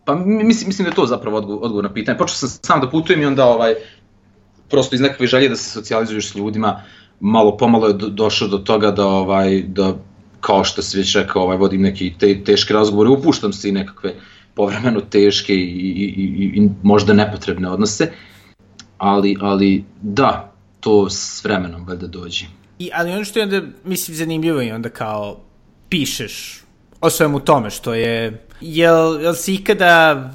[0.05, 2.17] Pa mislim, mislim da je to zapravo odgovor, odgovor na pitanje.
[2.17, 3.75] Počeo sam sam da putujem i onda ovaj,
[4.69, 6.81] prosto iz nekakve želje da se socijalizuješ s ljudima,
[7.19, 9.95] malo pomalo je do, došao do toga da ovaj da
[10.41, 14.13] kao što se već rekao, ovaj vodim neki te, teške razgovore, upuštam se i nekakve
[14.53, 18.11] povremeno teške i, i, i, i možda nepotrebne odnose.
[18.97, 22.45] Ali ali da, to s vremenom valjda dođe.
[22.79, 25.39] I, ali ono što je onda, mislim, zanimljivo je onda kao
[25.89, 26.63] pišeš
[27.01, 30.31] o svemu tome što je, jel, jel si ikada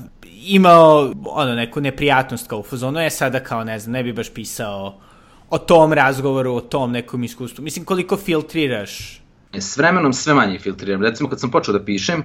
[0.46, 4.30] imao ono, neku neprijatnost kao u fazonu, je sada kao, ne znam, ne bi baš
[4.34, 5.00] pisao
[5.50, 7.64] o tom razgovoru, o tom nekom iskustvu?
[7.64, 9.22] Mislim, koliko filtriraš?
[9.58, 11.02] S vremenom sve manje filtriram.
[11.02, 12.22] Recimo, kad sam počeo da pišem,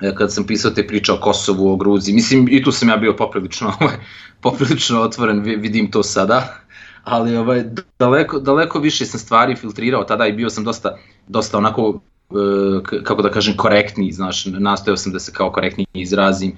[0.00, 2.96] e, kad sam pisao te priče o Kosovu, o Gruziji, mislim, i tu sam ja
[2.96, 3.96] bio poprilično, ovaj,
[4.40, 6.60] poprilično otvoren, vidim to sada,
[7.04, 7.64] ali ovaj,
[7.98, 10.96] daleko, daleko više sam stvari filtrirao tada i bio sam dosta,
[11.28, 16.52] dosta onako, e, kako da kažem, korektni, znaš, nastojao sam da se kao korektni izrazim,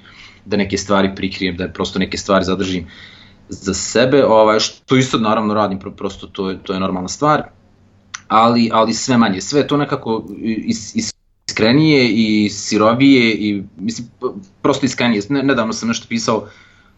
[0.44, 2.86] da neke stvari prikrijem, da prosto neke stvari zadržim
[3.52, 7.42] za sebe, ovaj, što isto naravno radim, prosto to je, to je normalna stvar,
[8.28, 10.94] ali, ali sve manje, sve to nekako is,
[11.48, 14.08] iskrenije i sirovije i mislim,
[14.62, 15.22] prosto iskrenije.
[15.28, 16.36] Nedavno sam nešto pisao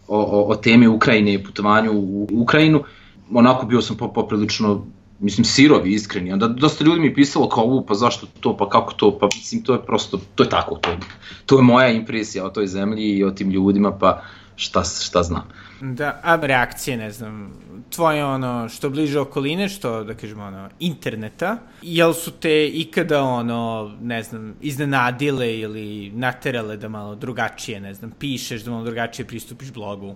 [0.08, 2.84] o, o, o temi Ukrajine i putovanju u Ukrajinu,
[3.32, 4.86] onako bio sam poprilično
[5.20, 6.32] mislim sirovi iskreni.
[6.32, 9.18] Onda dosta ljudi mi pisalo kao u pa zašto to pa kako to?
[9.18, 10.98] Pa mislim to je prosto to je tako to je,
[11.46, 14.22] to je moja impresija o toj zemlji i o tim ljudima pa
[14.56, 15.48] šta šta znam
[15.80, 17.52] Da, a reakcije, ne znam,
[17.90, 23.92] tvoje ono, što bliže okoline, što, da kažemo, ono, interneta, jel su te ikada, ono,
[24.02, 29.72] ne znam, iznenadile ili naterale da malo drugačije, ne znam, pišeš, da malo drugačije pristupiš
[29.72, 30.14] blogu?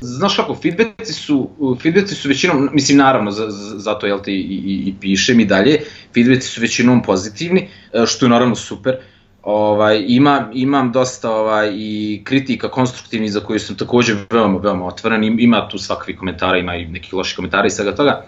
[0.00, 1.50] Znaš kako, feedbacki su,
[1.82, 5.44] feedbacki su većinom, mislim naravno, za, za, zato jel ti i, i, i pišem i
[5.44, 5.80] dalje,
[6.14, 11.70] feedbacki su većinom pozitivni, e, što je naravno super, uh, Ovaj, ima, imam dosta ovaj,
[11.74, 16.74] i kritika konstruktivnih za koju sam takođe veoma, veoma otvoren, ima tu svakakvi komentara, ima
[16.74, 18.24] i neki loši komentari i svega toga.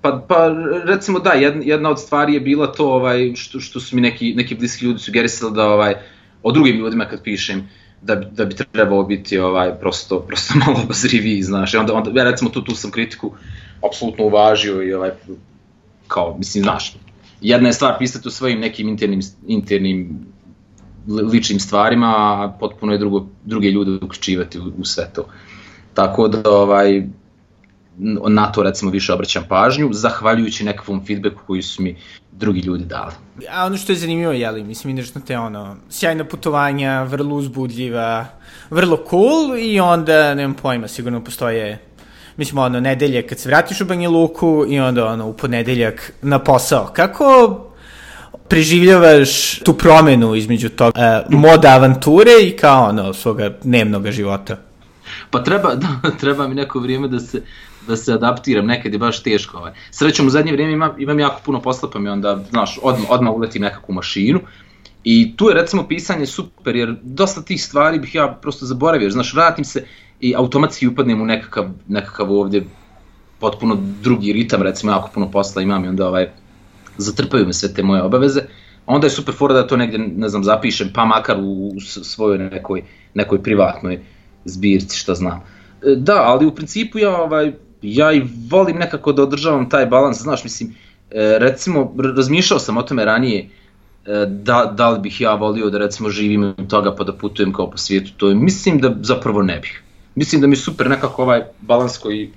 [0.00, 3.96] Pa, pa recimo da, jedna, jedna od stvari je bila to ovaj, što, što su
[3.96, 5.94] mi neki, neki bliski ljudi sugerisali da ovaj,
[6.42, 7.68] o drugim ljudima kad pišem,
[8.02, 11.74] da da bi trebalo biti ovaj prosto prosto malo obazriviji, znaš.
[11.74, 13.32] I onda onda ja recimo tu tu sam kritiku
[13.88, 15.10] apsolutno uvažio i ovaj
[16.08, 16.96] kao mislim znaš.
[17.40, 20.26] Jedna je stvar pisati u svojim nekim internim internim
[21.32, 25.26] ličnim stvarima, a potpuno je drugo, druge ljude uključivati u, u sve to.
[25.94, 27.02] Tako da ovaj,
[28.28, 31.96] na to recimo više obraćam pažnju, zahvaljujući nekakvom feedbacku koji su mi
[32.32, 33.12] drugi ljudi dali.
[33.52, 38.26] A ono što je zanimljivo, jeli, mislim, ideš na te ono, sjajna putovanja, vrlo uzbudljiva,
[38.70, 41.90] vrlo cool i onda, nemam pojma, sigurno postoje
[42.40, 46.38] mislim, ono, nedelje kad se vratiš u Banja Luku i onda, ono, u ponedeljak na
[46.38, 46.86] posao.
[46.92, 47.26] Kako
[48.50, 54.56] preživljavaš tu promenu između tog uh, moda avanture i kao ono svoga dnevnog života?
[55.30, 57.42] Pa treba, da, treba mi neko vrijeme da se,
[57.88, 59.58] da se adaptiram, nekad je baš teško.
[59.58, 59.72] Ovaj.
[59.90, 63.34] Srećom u zadnje vrijeme imam, imam jako puno posla, pa mi onda, znaš, odmah, odmah
[63.34, 64.40] uletim nekakvu mašinu.
[65.04, 69.34] I tu je recimo pisanje super, jer dosta tih stvari bih ja prosto zaboravio, znaš,
[69.34, 69.84] vratim se
[70.20, 72.64] i automatski upadnem u nekakav, nekakav ovdje
[73.38, 76.28] potpuno drugi ritam, recimo jako puno posla imam i onda ovaj,
[76.98, 78.40] zatrpaju me sve te moje obaveze,
[78.86, 82.38] onda je super fora da to negdje, ne znam, zapišem, pa makar u, u svojoj
[82.38, 82.82] nekoj,
[83.14, 84.00] nekoj privatnoj
[84.44, 85.42] zbirci, šta znam.
[85.82, 90.22] E, da, ali u principu ja, ovaj, ja i volim nekako da održavam taj balans,
[90.22, 90.74] znaš, mislim,
[91.10, 93.48] e, recimo, razmišljao sam o tome ranije,
[94.06, 97.52] e, da, da li bih ja volio da recimo živim od toga pa da putujem
[97.52, 99.82] kao po svijetu, to je, mislim da zapravo ne bih.
[100.14, 102.30] Mislim da mi super nekako ovaj balans koji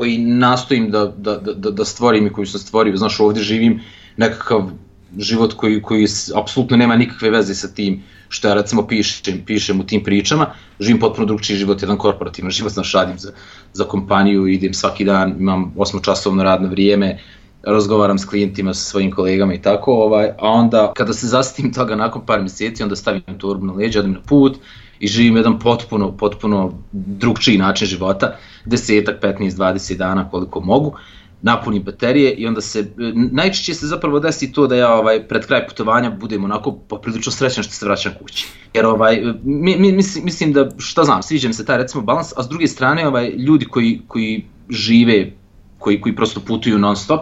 [0.00, 3.80] koji nastojim da, da, da, da stvorim i koji sam stvorio, znaš, ovdje živim
[4.16, 4.70] nekakav
[5.18, 9.84] život koji, koji apsolutno nema nikakve veze sa tim što ja recimo pišem, pišem u
[9.84, 10.46] tim pričama,
[10.80, 13.32] živim potpuno drugčiji život, jedan korporativan život, znaš, radim za,
[13.72, 17.18] za kompaniju, idem svaki dan, imam osmočasovno radno vrijeme,
[17.62, 21.96] razgovaram s klijentima, sa svojim kolegama i tako, ovaj, a onda kada se zastim toga
[21.96, 24.56] nakon par mjeseci, onda stavim torbu na leđa, odem na put
[25.00, 30.94] i živim jedan potpuno, potpuno drugčiji način života, desetak, 15, 20 dana koliko mogu,
[31.42, 32.90] napunim baterije i onda se,
[33.32, 37.64] najčešće se zapravo desi to da ja ovaj, pred kraj putovanja budem onako poprilično srećan
[37.64, 38.46] što se vraćam kući.
[38.74, 42.32] Jer ovaj, mi, mi, mislim, mislim da, šta znam, sviđa mi se taj recimo balans,
[42.36, 45.32] a s druge strane ovaj, ljudi koji, koji žive,
[45.78, 47.20] koji, koji prosto putuju non stop,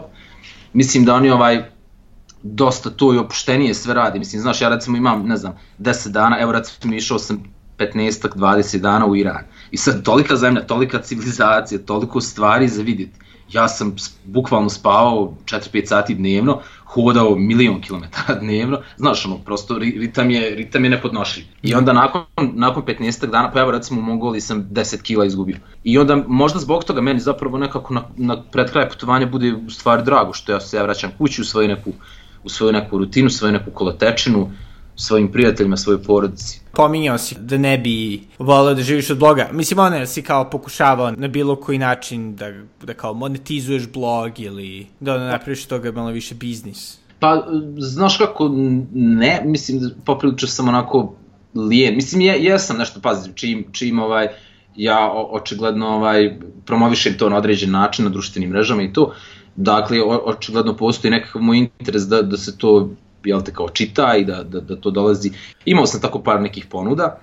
[0.73, 1.63] mislim da oni ovaj
[2.43, 4.19] dosta to i opuštenije sve radi.
[4.19, 9.07] Mislim, znaš, ja recimo imam, ne znam, 10 dana, evo recimo išao sam 15-20 dana
[9.07, 9.45] u Iran.
[9.71, 13.19] I sad tolika zemlja, tolika civilizacija, toliko stvari za vidjeti
[13.53, 20.31] ja sam bukvalno spavao 4-5 sati dnevno, hodao milion kilometara dnevno, znaš ono, prosto ritam
[20.31, 21.45] je, ritam je nepodnošljiv.
[21.63, 25.57] I onda nakon, nakon 15 dana, pa evo recimo u Mongoliji sam 10 kila izgubio.
[25.85, 29.71] I onda možda zbog toga meni zapravo nekako na, na pred kraj putovanja bude u
[29.71, 31.93] stvari drago što ja se ja vraćam kući u svoju neku,
[32.45, 34.51] u svoju neku rutinu, svoju neku kolotečinu,
[34.99, 36.61] svojim prijateljima, svojoj porodici.
[36.73, 39.49] Pominjao si da ne bi volio da živiš od bloga.
[39.53, 44.87] Mislim, ono, si kao pokušavao na bilo koji način da, da kao monetizuješ blog ili
[45.01, 46.99] da napraviš toga malo više biznis?
[47.21, 47.47] Pa,
[47.79, 48.51] znaš kako,
[48.95, 51.15] ne, mislim, da poprilično sam onako
[51.55, 51.95] lijen.
[51.95, 54.29] Mislim, je, jesam nešto, pazi, čim, čim ovaj,
[54.77, 59.13] ja o, očigledno ovaj, promovišem to na određen način na društvenim mrežama i to,
[59.57, 62.91] dakle, o, očigledno postoji nekakav moj interes da, da se to
[63.25, 65.31] jel te kao čita i da, da, da to dolazi.
[65.65, 67.21] Imao sam tako par nekih ponuda,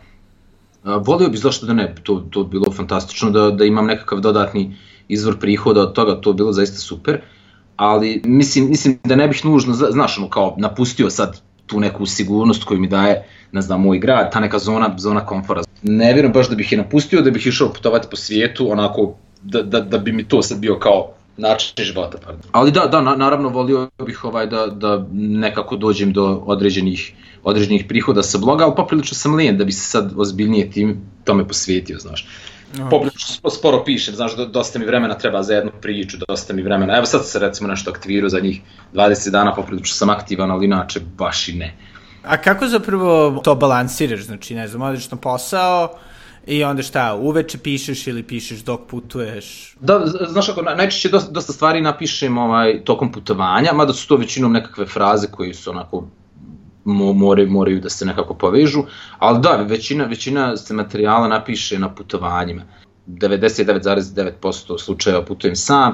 [0.84, 4.76] volio bi zašto da ne, to, to bilo fantastično da, da imam nekakav dodatni
[5.08, 7.22] izvor prihoda od toga, to bilo zaista super,
[7.76, 12.64] ali mislim, mislim da ne bih nužno, znaš, ono kao napustio sad tu neku sigurnost
[12.64, 15.62] koju mi daje, ne znam, moj grad, ta neka zona, zona komfora.
[15.84, 19.62] Ne vjerujem baš da bih je napustio, da bih išao putovati po svijetu, onako, da,
[19.62, 22.18] da, da bi mi to sad bio kao način života.
[22.26, 22.42] Pardon.
[22.52, 28.24] Ali da, da, naravno volio bih ovaj da, da nekako dođem do određenih, određenih prihoda
[28.24, 32.28] sa bloga, ali poprilično sam lijen da bi se sad ozbiljnije tim tome posvetio, znaš.
[32.78, 32.90] No.
[32.90, 36.98] Poprilično sporo pišem, znaš, dosta mi vremena treba za jednu priču, dosta mi vremena.
[36.98, 38.62] Evo sad se recimo nešto aktivirao za njih
[38.94, 41.76] 20 dana, poprilično sam aktivan, ali inače baš i ne.
[42.24, 44.22] A kako zapravo to balansiraš?
[44.22, 46.00] Znači, ne znam, na posao,
[46.48, 49.76] I onda šta, uveče pišeš ili pišeš dok putuješ?
[49.80, 54.52] Da, znaš ako, najčešće dosta, dosta stvari napišem ovaj, tokom putovanja, mada su to većinom
[54.52, 56.08] nekakve fraze koje su onako
[56.84, 58.84] mo, more, moraju da se nekako povežu,
[59.20, 62.62] ali da, većina, većina se materijala napiše na putovanjima.
[63.08, 65.94] 99,9% slučajeva putujem sam,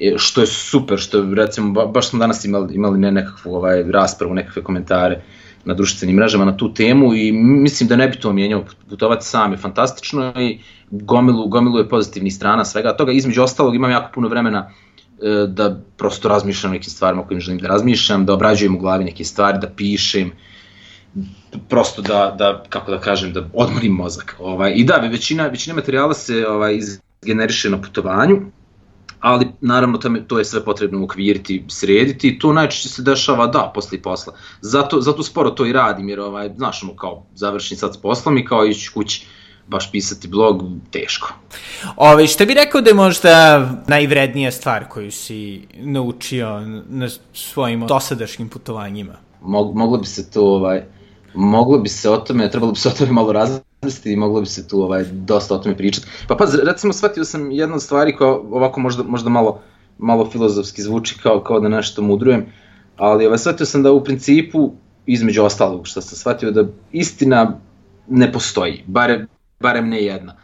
[0.00, 4.34] e, što je super, što recimo, baš smo danas imali, imali ne nekakvu ovaj, raspravu,
[4.34, 5.22] nekakve komentare, uh,
[5.64, 9.52] na društvenim mrežama na tu temu i mislim da ne bi to mijenjao, putovati sam
[9.52, 10.58] je fantastično i
[10.90, 13.12] gomilu, gomilu je pozitivnih strana svega toga.
[13.12, 14.70] Između ostalog imam jako puno vremena
[15.22, 18.78] e, da prosto razmišljam o nekim stvarima o kojim želim da razmišljam, da obrađujem u
[18.78, 20.32] glavi neke stvari, da pišem,
[21.68, 24.36] prosto da, da kako da kažem, da odmorim mozak.
[24.38, 26.78] Ovaj, I da, većina, većina materijala se ovaj,
[27.22, 28.40] izgeneriše na putovanju,
[29.22, 33.70] ali naravno to, to je sve potrebno ukviriti, srediti i to najčešće se dešava da,
[33.74, 34.34] posle posla.
[34.60, 38.38] Zato, zato sporo to i radim, jer ovaj, znaš, ono, kao završim sad s poslom
[38.38, 39.26] i kao ići kući
[39.68, 41.34] baš pisati blog, teško.
[41.96, 47.86] Ove, ovaj, što bi rekao da je možda najvrednija stvar koju si naučio na svojim
[47.86, 49.14] dosadašnjim putovanjima?
[49.42, 50.82] Mog, moglo bi se to, ovaj,
[51.34, 53.32] moglo bi se o tome, trebalo bi se o tome malo
[54.04, 56.06] i moglo bi se tu ovaj, dosta o tome pričati.
[56.28, 59.60] Pa pa, recimo shvatio sam jedna od stvari koja ovako možda, možda malo,
[59.98, 62.46] malo filozofski zvuči kao, kao da nešto mudrujem,
[62.96, 64.72] ali ovaj, shvatio sam da u principu,
[65.06, 67.58] između ostalog što sam shvatio, da istina
[68.08, 69.26] ne postoji, bare,
[69.60, 70.36] barem ne jedna.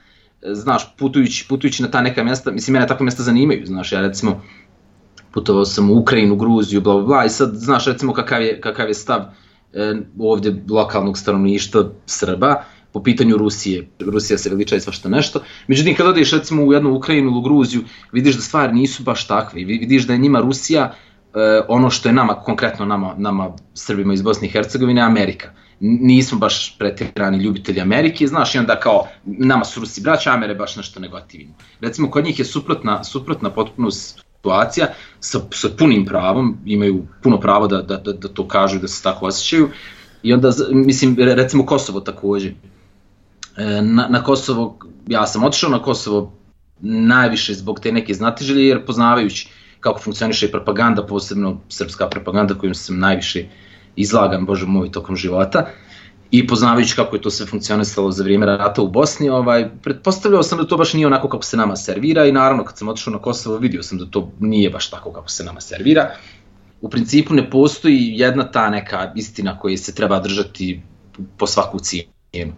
[0.52, 4.42] Znaš, putujući, putujući na ta neka mjesta, mislim, mene takve mjesta zanimaju, znaš, ja recimo
[5.34, 8.88] putovao sam u Ukrajinu, Gruziju, bla, bla, bla, i sad, znaš, recimo kakav je, kakav
[8.88, 9.20] je stav
[9.72, 13.88] e, ovdje lokalnog stanovništva Srba, po pitanju Rusije.
[14.00, 15.40] Rusija se veliča i svašta nešto.
[15.66, 19.64] Međutim, kada odeš recimo u jednu Ukrajinu ili Gruziju, vidiš da stvari nisu baš takve.
[19.64, 20.94] Vidiš da je njima Rusija
[21.34, 25.52] e, ono što je nama, konkretno nama, nama Srbima iz Bosne i Hercegovine, Amerika.
[25.80, 30.76] Nismo baš pretirani ljubitelji Amerike, znaš, i onda kao nama su Rusi braća, Amere baš
[30.76, 31.54] nešto negativno.
[31.80, 34.86] Recimo, kod njih je suprotna, suprotna potpuno situacija
[35.20, 39.02] sa, sa punim pravom, imaju puno pravo da, da, da, da to kažu, da se
[39.02, 39.68] tako osjećaju.
[40.22, 42.52] I onda, mislim, recimo Kosovo takođe.
[43.58, 46.32] E, na, na Kosovo, ja sam otišao na Kosovo
[46.80, 49.48] najviše zbog te neke znatiželje, jer poznavajući
[49.80, 53.44] kako funkcioniše propaganda, posebno srpska propaganda kojom sam najviše
[53.96, 55.66] izlagan, bože moj, tokom života.
[56.30, 60.58] I poznavajući kako je to sve funkcionisalo za vrijeme rata u Bosni, ovaj, pretpostavljao sam
[60.58, 63.18] da to baš nije onako kako se nama servira i naravno kad sam otišao na
[63.18, 66.10] Kosovo vidio sam da to nije baš tako kako se nama servira.
[66.80, 70.82] U principu ne postoji jedna ta neka istina koja se treba držati
[71.36, 72.52] po svaku cijenu.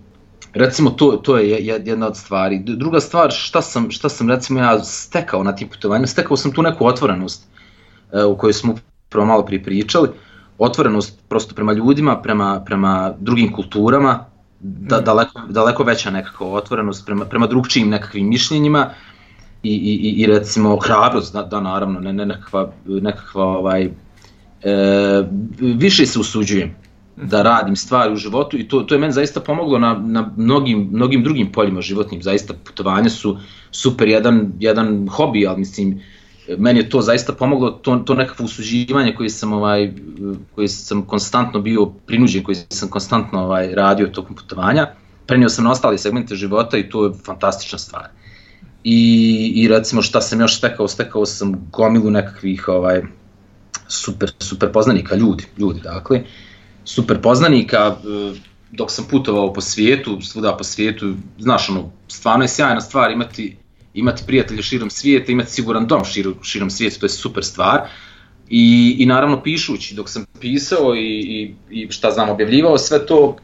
[0.55, 2.59] Recimo to, to je jedna od stvari.
[2.59, 6.63] Druga stvar, šta sam, šta sam recimo ja stekao na tim putovanjima, stekao sam tu
[6.63, 7.47] neku otvorenost
[8.13, 8.75] e, u kojoj smo
[9.09, 10.09] prvo malo prije pričali,
[10.59, 14.25] otvorenost prosto prema ljudima, prema, prema drugim kulturama,
[14.61, 15.05] da, mm.
[15.05, 18.91] daleko, daleko veća nekakva otvorenost prema, prema drugčijim nekakvim mišljenjima
[19.63, 23.85] i, i, i recimo hrabrost, da, da naravno, ne, ne nekakva, nekakva ovaj,
[24.63, 25.25] e,
[25.61, 26.75] više se usuđujem
[27.17, 30.89] da radim stvari u životu i to, to je meni zaista pomoglo na, na mnogim,
[30.93, 33.39] mnogim drugim poljima životnim, zaista putovanja su
[33.71, 36.01] super jedan, jedan hobi, ali mislim,
[36.59, 39.93] meni je to zaista pomoglo, to, to nekakvo usuđivanje koje sam, ovaj,
[40.55, 44.87] koje sam konstantno bio prinuđen, koji sam konstantno ovaj, radio tokom putovanja,
[45.27, 48.09] prenio sam na ostale segmente života i to je fantastična stvar.
[48.85, 53.03] I, i recimo šta sam još stekao, stekao sam gomilu nekakvih ovaj,
[53.89, 56.23] super, super poznanika, ljudi, ljudi dakle,
[56.85, 58.41] super poznanika, e,
[58.71, 63.57] dok sam putovao po svijetu, svuda po svijetu, znaš ono, stvarno je sjajna stvar imati,
[63.95, 67.81] imati prijatelje širom svijeta, imati siguran dom širom, širom svijeta, to je super stvar.
[68.49, 73.37] I, i naravno pišući, dok sam pisao i, i, i šta znam, objavljivao sve to,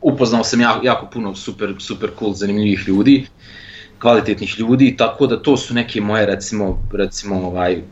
[0.00, 3.26] upoznao sam jako, jako puno super, super cool, zanimljivih ljudi,
[3.98, 7.82] kvalitetnih ljudi, tako da to su neke moje, recimo, recimo ovaj,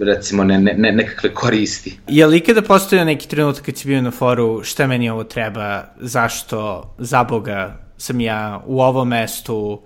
[0.00, 1.98] recimo ne, ne, nekakve koristi.
[2.08, 5.84] Je li ikada postojao neki trenutak kad si bio na foru šta meni ovo treba,
[6.00, 9.82] zašto, za Boga sam ja u ovom mestu,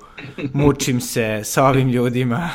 [0.53, 2.51] mučim se sa ovim ljudima?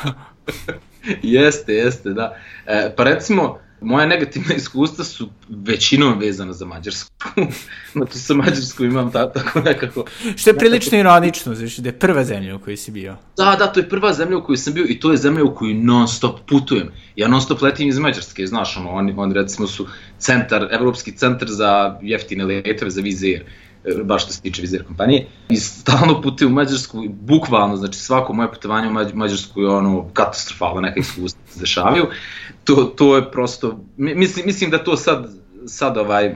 [1.22, 2.36] jeste, jeste, da.
[2.66, 7.10] E, pa recimo, moja negativna iskustva su većinom vezana za Mađarsku.
[7.92, 10.04] Znači sa Mađarskom imam ta, tako nekako...
[10.36, 13.16] Što je prilično ironično, znači da je prva zemlja u kojoj si bio.
[13.36, 15.54] Da, da, to je prva zemlja u kojoj sam bio i to je zemlja u
[15.54, 16.88] koju non stop putujem.
[17.16, 19.86] Ja non stop letim iz Mađarske, znaš, ono, oni, oni recimo su
[20.18, 23.44] centar, evropski centar za jeftine letove, za vizer
[24.04, 25.26] baš što se tiče vizer kompanije.
[25.48, 30.80] I stalno pute u Mađarsku, bukvalno, znači svako moje putovanje u Mađarsku je ono katastrofalno,
[30.80, 32.06] neka iskustva se dešavaju.
[32.64, 35.30] To, to je prosto, mislim, mislim da to sad,
[35.66, 36.34] sad ovaj,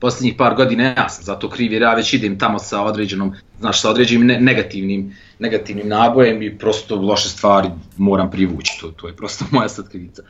[0.00, 3.80] poslednjih par godina ja sam zato kriv jer ja već idem tamo sa određenom, znaš,
[3.80, 9.16] sa određenim ne, negativnim, negativnim nabojem i prosto loše stvari moram privući, to, to je
[9.16, 10.22] prosto moja sad krivica.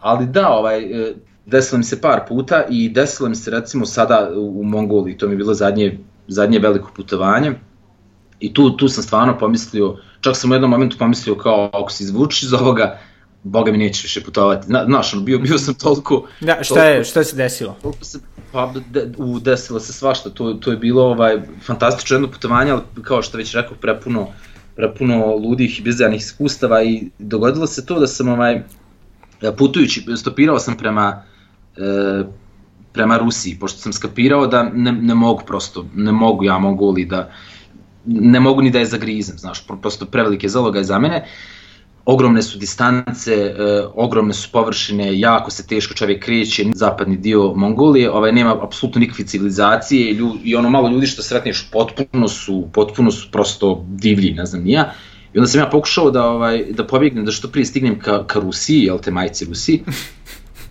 [0.00, 1.14] Ali da, ovaj, e,
[1.46, 5.32] desilo mi se par puta i desilo mi se recimo sada u Mongoliji, to mi
[5.32, 7.54] je bilo zadnje, zadnje veliko putovanje
[8.40, 12.04] i tu, tu sam stvarno pomislio, čak sam u jednom momentu pomislio kao ako se
[12.04, 12.98] izvučiš iz ovoga,
[13.42, 14.72] boga mi neće više putovati.
[14.72, 16.26] Na, znaš, bio, bio sam toliko...
[16.40, 17.76] Da, šta je, šta se desilo?
[18.00, 18.18] Se,
[18.52, 22.82] pa, de, u, desilo se svašta, to, to je bilo ovaj, fantastično jedno putovanje, ali
[23.02, 24.28] kao što već rekao, prepuno,
[24.76, 28.62] prepuno ludih i bizarnih iskustava i dogodilo se to da sam ovaj,
[29.58, 31.22] putujući, stopirao sam prema
[31.76, 32.24] e,
[32.92, 37.04] prema Rusiji, pošto sam skapirao da ne, ne mogu prosto, ne mogu ja mogu li
[37.04, 37.30] da,
[38.06, 41.24] ne mogu ni da je zagrizem, znaš, prosto prevelike zaloga je za mene,
[42.04, 43.54] ogromne su distance, e,
[43.94, 49.24] ogromne su površine, jako se teško čovjek kreće, zapadni dio Mongolije, ovaj, nema apsolutno nikakve
[49.24, 54.34] civilizacije i, ljud, i ono malo ljudi što sretneš potpuno su, potpuno su prosto divlji,
[54.34, 54.92] ne znam nija.
[55.34, 58.40] I onda sam ja pokušao da, ovaj, da pobjegnem, da što prije stignem ka, ka
[58.40, 59.82] Rusiji, jel te majci Rusiji,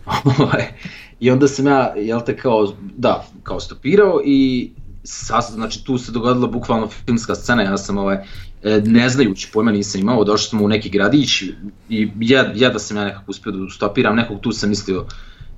[1.20, 4.72] I onda sam ja, jel te, kao, da, kao stopirao i
[5.04, 8.18] sas, znači tu se dogodila bukvalno filmska scena, ja sam ovaj,
[8.63, 11.42] e, ne znajući pojma nisam imao, došao sam u neki gradić
[11.89, 15.06] i ja, ja da sam ja nekako uspio da stopiram, nekog tu sam mislio,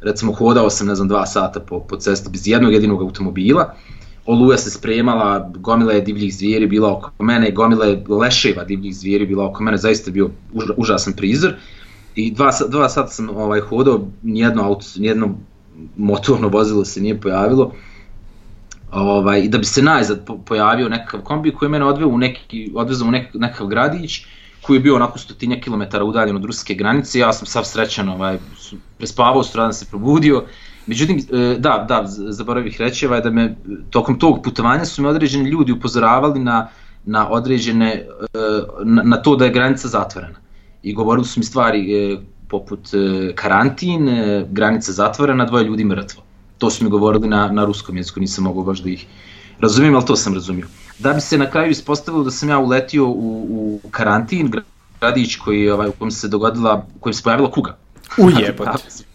[0.02, 3.74] recimo hodao sam, ne znam, dva sata po, po cesti bez jednog jedinog automobila,
[4.26, 9.26] oluja se spremala, gomila je divljih zvijeri bila oko mene, gomila je leševa divljih zvijeri
[9.26, 10.30] bila oko mene, zaista bio
[10.78, 11.54] užasan prizor.
[12.16, 15.36] I dva, dva sata sam ovaj, hodao, nijedno auto, nijedno
[15.98, 17.72] motorno vozilo se nije pojavilo.
[18.92, 22.72] Ovaj, I da bi se najzad pojavio nekakav kombi koji je mene odveo u neki,
[22.76, 24.26] odvezao u nek, nekakav gradić
[24.62, 28.38] koji je bio onako stotinja kilometara udaljen od ruske granice, ja sam sav srećan, ovaj,
[28.98, 30.44] prespavao, sutradan se probudio,
[30.88, 33.56] Međutim, e, da, da, zaboravih reći, ovaj, da me,
[33.90, 36.68] tokom tog putovanja su me određeni ljudi upozoravali na,
[37.06, 38.06] na određene, e,
[38.84, 40.45] na, na to da je granica zatvorena
[40.86, 42.18] i govorili su mi stvari e,
[42.48, 46.24] poput e, karantin, e, granica zatvorena, dvoje ljudi mrtvo.
[46.58, 49.06] To su mi govorili na, na ruskom jeziku, nisam mogao baš da ih
[49.60, 50.68] razumijem, ali to sam razumio.
[51.00, 54.52] Da bi se na kraju ispostavilo da sam ja uletio u, u karantin,
[55.02, 57.78] gradić koji, ovaj, u kojem se dogodila, u kojem se pojavila kuga.
[58.18, 58.68] Ujebot.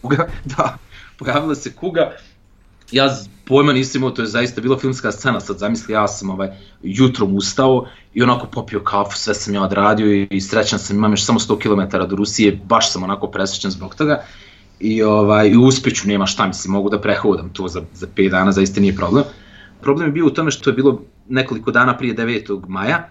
[0.02, 0.78] kuga, da,
[1.18, 2.12] pojavila se kuga
[2.92, 6.48] ja pojma nisam imao, to je zaista bila filmska scena, sad zamisli, ja sam ovaj,
[6.82, 11.24] jutrom ustao i onako popio kafu, sve sam ja odradio i srećan sam, imam još
[11.24, 14.24] samo 100 km do Rusije, baš sam onako presrećan zbog toga
[14.80, 18.52] i, ovaj, i uspeću, nema šta, mislim, mogu da prehodam to za, za 5 dana,
[18.52, 19.24] zaista nije problem.
[19.80, 22.68] Problem je bio u tome što je bilo nekoliko dana prije 9.
[22.68, 23.08] maja,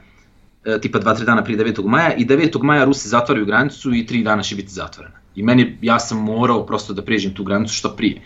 [0.65, 1.86] e, tipa 2-3 dana prije 9.
[1.86, 2.63] maja i 9.
[2.63, 5.15] maja Rusi zatvaraju granicu i 3 dana će biti zatvorena.
[5.36, 8.21] I meni, ja sam morao prosto da pređem tu granicu što prije.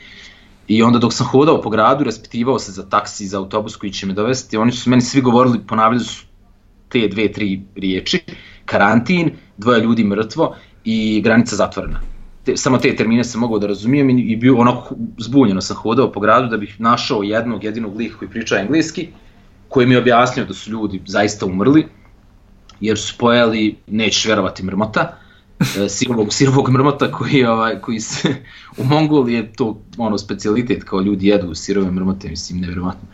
[0.68, 4.06] I onda dok sam hodao po gradu, raspitivao se za taksi, za autobus koji će
[4.06, 6.26] me dovesti, oni su meni svi govorili, ponavljali su
[6.90, 8.20] te dve, tri riječi,
[8.66, 10.56] karantin, dvoje ljudi mrtvo
[10.86, 12.00] i granica zatvorena.
[12.46, 16.12] Te, samo te termine sam mogao da razumijem i, i bio onako zbunjeno sam hodao
[16.12, 19.08] po gradu da bih našao jednog jedinog lika koji priča engleski,
[19.70, 21.86] koji mi je objasnio da su ljudi zaista umrli,
[22.82, 25.18] jer su pojeli, nećeš verovati, mrmota,
[25.90, 28.36] sirovog, sirovog mrmota koji, ovaj, koji se,
[28.82, 33.08] u Mongoliji je to ono specijalitet kao ljudi jedu sirove mrmote, mislim, nevjerovatno.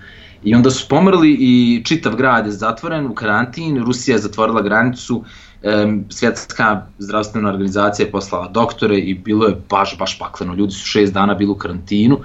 [0.43, 5.23] I onda su pomrli i čitav grad je zatvoren u karantin, Rusija je zatvorila granicu,
[5.63, 10.55] um, svjetska zdravstvena organizacija je poslala doktore i bilo je baš, baš pakleno.
[10.55, 12.19] Ljudi su šest dana bili u karantinu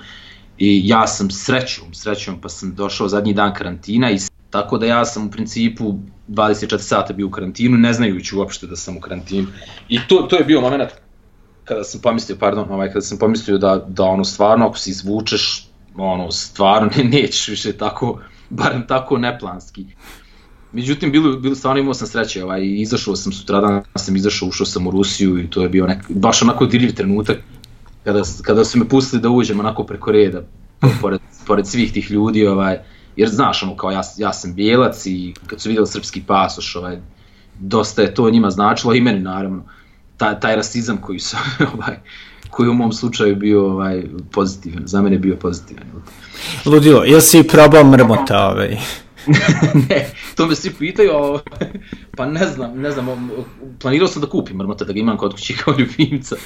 [0.58, 4.18] i ja sam srećom, srećom pa sam došao zadnji dan karantina i
[4.54, 5.94] tako da ja sam u principu
[6.28, 9.46] 24 sata bio u karantinu, ne znajući uopšte da sam u karantinu.
[9.88, 10.90] I to, to je bio moment
[11.64, 15.68] kada sam pomislio, pardon, ovaj, kada sam pomislio da, da ono stvarno ako se izvučeš,
[15.96, 19.86] ono stvarno ne, nećeš više tako, barem tako neplanski.
[20.72, 24.86] Međutim, bilo, bilo stvarno imao sam sreće, ovaj, izašao sam sutradan, sam izašao, ušao sam
[24.86, 27.38] u Rusiju i to je bio nek, baš onako dirljiv trenutak
[28.04, 30.42] kada, kada su me pustili da uđem onako preko reda,
[31.00, 35.34] pored, pored svih tih ljudi, ovaj, jer znaš, ono, kao ja, ja sam bijelac i
[35.46, 36.98] kad su videli srpski pasoš, ovaj,
[37.58, 39.64] dosta je to njima značilo i meni naravno,
[40.16, 41.36] taj, taj rasizam koji su,
[41.74, 41.96] ovaj,
[42.50, 45.84] koji u mom slučaju bio ovaj, pozitivan, za mene bio pozitivan.
[46.64, 48.78] Ludilo, jel si probao mrmota ovaj?
[49.88, 50.06] ne,
[50.36, 51.40] to me svi pitaju, o,
[52.16, 53.30] pa ne znam, ne znam,
[53.80, 56.36] planirao sam da kupim mrmota, da ga imam kod kući kao ljubimca.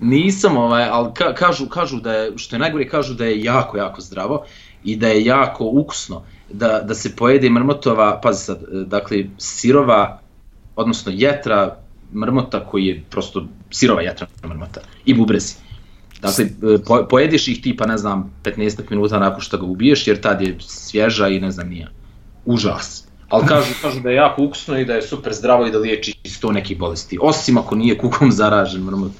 [0.00, 3.76] Nisam, ovaj, ali ka, kažu, kažu da je, što je najgore, kažu da je jako,
[3.76, 4.44] jako zdravo
[4.84, 10.20] i da je jako ukusno da, da se pojede mrmotova, pazi sad, dakle, sirova,
[10.76, 11.76] odnosno jetra
[12.14, 15.54] mrmota koji je prosto sirova jetra mrmota i bubrezi.
[16.20, 16.46] Dakle,
[16.86, 20.56] po, pojediš ih tipa, ne znam, 15 minuta nakon što ga ubiješ, jer tad je
[20.60, 21.88] svježa i ne znam nije.
[22.44, 23.06] Užas.
[23.28, 26.14] Ali kažu, kažu da je jako ukusno i da je super zdravo i da liječi
[26.26, 27.18] sto nekih bolesti.
[27.20, 29.12] Osim ako nije kukom zaražen mrmot.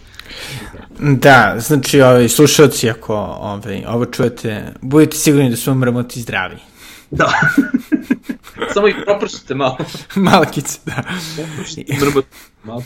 [0.98, 6.56] Da, znači, ovaj, slušalci, ako ovaj, ovo čujete, budite sigurni da su mrmoti zdravi.
[7.10, 7.32] Da.
[8.74, 9.78] Samo ih propršite malo.
[10.14, 11.02] Malkice, da.
[12.00, 12.24] Mrmot,
[12.64, 12.82] malo.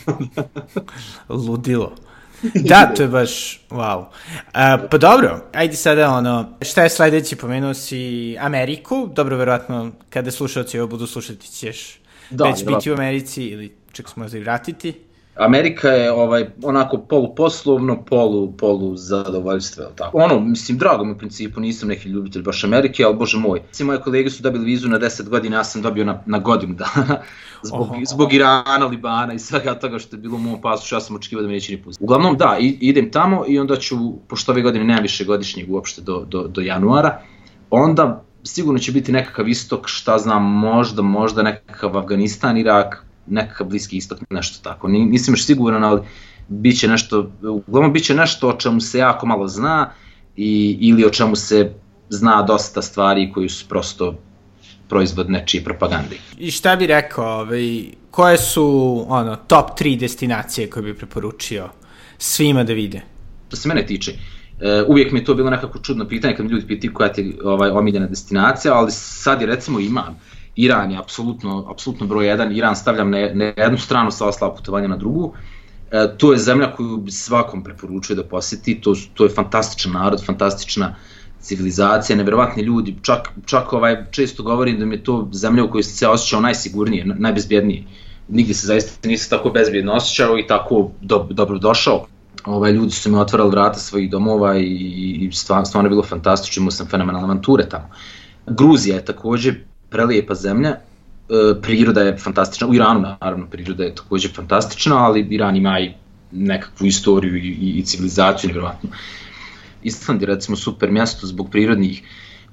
[1.47, 1.95] Ludilo.
[2.55, 4.05] Da, to je baš, wow.
[4.53, 10.31] A, pa dobro, ajde sada ono, šta je sledeći, pomenuo si Ameriku, dobro, verovatno, kada
[10.31, 14.41] slušalci ovo budu slušati ćeš da, već biti u Americi ili čak se možda i
[14.41, 14.93] vratiti.
[15.39, 20.17] Amerika je ovaj onako polu poslovno, polu polu zadovoljstvo, al tako.
[20.17, 23.61] Ono, mislim drago mi u principu, nisam neki ljubitelj baš Amerike, al bože moj.
[23.71, 26.73] Svi moje kolege su dobili vizu na 10 godina, ja sam dobio na, na godinu
[26.73, 27.21] dana
[27.69, 27.97] zbog, oh.
[28.09, 31.41] zbog Irana, Libana i svega toga što je bilo u mom pasu, ja sam očekivao
[31.41, 32.03] da me neće ni pustiti.
[32.03, 33.95] Uglavnom da, idem tamo i onda ću,
[34.27, 37.21] pošto ove godine nema više godišnjeg uopšte do, do, do januara,
[37.69, 43.97] onda sigurno će biti nekakav istok, šta znam, možda, možda nekakav Afganistan, Irak, nekakav bliski
[43.97, 44.87] istok, nešto tako.
[44.87, 46.01] Nisam još siguran, ali
[46.47, 47.31] biće nešto,
[47.67, 49.91] uglavnom biće nešto o čemu se jako malo zna
[50.35, 51.73] i, ili o čemu se
[52.09, 54.15] zna dosta stvari koji su prosto
[54.87, 56.17] proizvod nečije propagande.
[56.37, 61.69] I šta bi rekao, ovaj, koje su ono, top 3 destinacije koje bi preporučio
[62.17, 63.01] svima da vide?
[63.47, 64.13] Što se mene tiče,
[64.59, 67.21] Uh, uvijek mi je to bilo nekako čudno pitanje kad mi ljudi pitaju koja ti
[67.21, 70.19] je ovaj, omiljena destinacija, ali sad je recimo imam.
[70.55, 73.17] Iran je apsolutno, apsolutno broj jedan, Iran stavljam na,
[73.57, 75.33] jednu stranu sa osla putovanja na drugu.
[75.91, 80.25] E, to je zemlja koju bi svakom preporučio da poseti, to, to je fantastičan narod,
[80.25, 80.95] fantastična
[81.39, 85.83] civilizacija, neverovatni ljudi, čak, čak ovaj, često govorim da mi je to zemlja u kojoj
[85.83, 87.83] se osjećao najsigurnije, najbezbjednije.
[88.27, 92.05] Nigde se zaista nisam tako bezbjedno osjećao i tako do, dobro došao.
[92.45, 94.63] Ovaj, ljudi su mi otvarali vrata svojih domova i,
[95.21, 97.89] i stvarno, stvarno je bilo fantastično, imao sam fenomenalne avanture tamo.
[98.47, 99.53] Gruzija je takođe
[99.89, 100.79] prelijepa zemlja, e,
[101.61, 105.91] priroda je fantastična, u Iranu naravno priroda je takođe fantastična, ali Iran ima i
[106.31, 108.89] nekakvu istoriju i, i, i civilizaciju, nevjerovatno.
[109.83, 112.03] Island je recimo super mjesto zbog prirodnih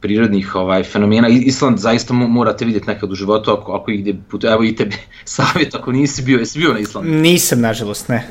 [0.01, 1.28] prirodnih ovaj fenomena.
[1.28, 5.74] Island zaista morate vidjeti nekad u životu ako ako ide put evo i tebi savjet
[5.74, 7.11] ako nisi bio, jesi bio na Islandu?
[7.11, 8.28] Nisam nažalost, ne.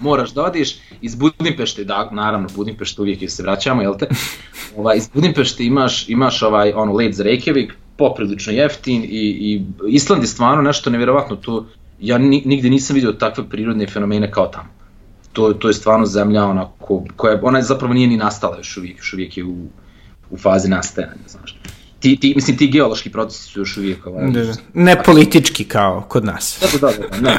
[0.00, 4.06] moraš da odiš iz Budimpešte, da, naravno Budimpešte uvijek je se vraćamo, jel te?
[4.76, 7.70] Ovaj, iz Budimpešte imaš, imaš ovaj, ono, let za Reykjavik,
[8.00, 11.66] poprilično jeftin i, i Island je stvarno nešto nevjerovatno, to,
[12.00, 14.68] ja nigde nisam vidio takve prirodne fenomene kao tamo.
[15.32, 19.12] To, to je stvarno zemlja onako, koja, ona zapravo nije ni nastala još uvijek, još
[19.12, 19.56] uvijek je u,
[20.30, 21.59] u fazi nastajanja, znaš
[22.00, 24.30] ti, ti, mislim, ti geološki procesi su još uvijek ovaj...
[24.30, 24.52] Da, da.
[24.74, 26.58] Ne politički kao kod nas.
[26.60, 27.38] Da, da, da, da, ne.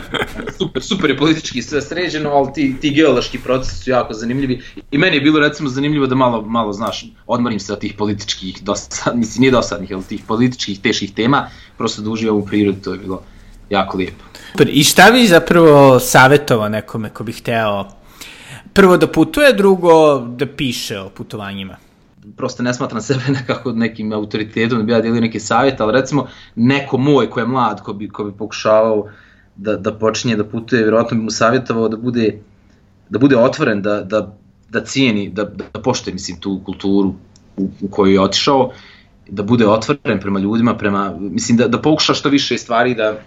[0.58, 4.62] Super, super je politički sve sređeno, ali ti, ti geološki procesi su jako zanimljivi.
[4.92, 8.64] I meni je bilo recimo zanimljivo da malo, malo znaš, odmorim se od tih političkih,
[8.64, 12.94] dosad, mislim, nije dosadnih, ali tih političkih, teških tema, prosto da uživam u prirodi, to
[12.94, 13.24] je bilo
[13.70, 14.24] jako lijepo.
[14.68, 17.86] I šta bi zapravo savjetovao nekome ko bi hteo
[18.74, 21.78] prvo da putuje, drugo da piše o putovanjima?
[22.38, 26.28] Prosto ne smatram sebe nekako nekim autoritetom da bi ja delio neki savjet, ali recimo
[26.56, 29.10] neko moj ko je mlad, ko bi, ko bi pokušavao
[29.56, 32.40] da, da počinje da putuje, vjerojatno bi mu savjetovao da bude,
[33.10, 34.36] da bude otvoren, da, da,
[34.70, 37.14] da cijeni, da, da poštuje mislim, tu kulturu
[37.58, 38.72] u, u koju je otišao,
[39.28, 43.20] da bude otvoren prema ljudima, prema, mislim da, da pokuša što više stvari da,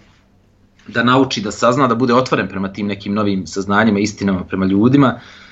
[0.87, 5.15] da nauči, da sazna, da bude otvoren prema tim nekim novim saznanjima, istinama prema ljudima,
[5.15, 5.44] uh,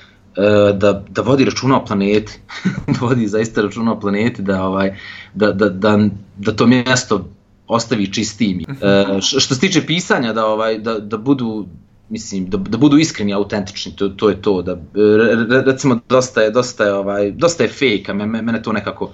[0.74, 2.32] da, da vodi računa o planeti,
[2.92, 4.96] da vodi zaista računa o planeti, da, ovaj,
[5.34, 7.28] da, da, da, da to mjesto
[7.68, 8.60] ostavi čistim.
[8.60, 11.66] E, što se tiče pisanja, da, ovaj, da, da budu
[12.08, 16.50] mislim da, da budu iskreni, autentični, to, to je to da re, recimo dosta je
[16.50, 19.10] dosta je ovaj dosta je fake, a mene to nekako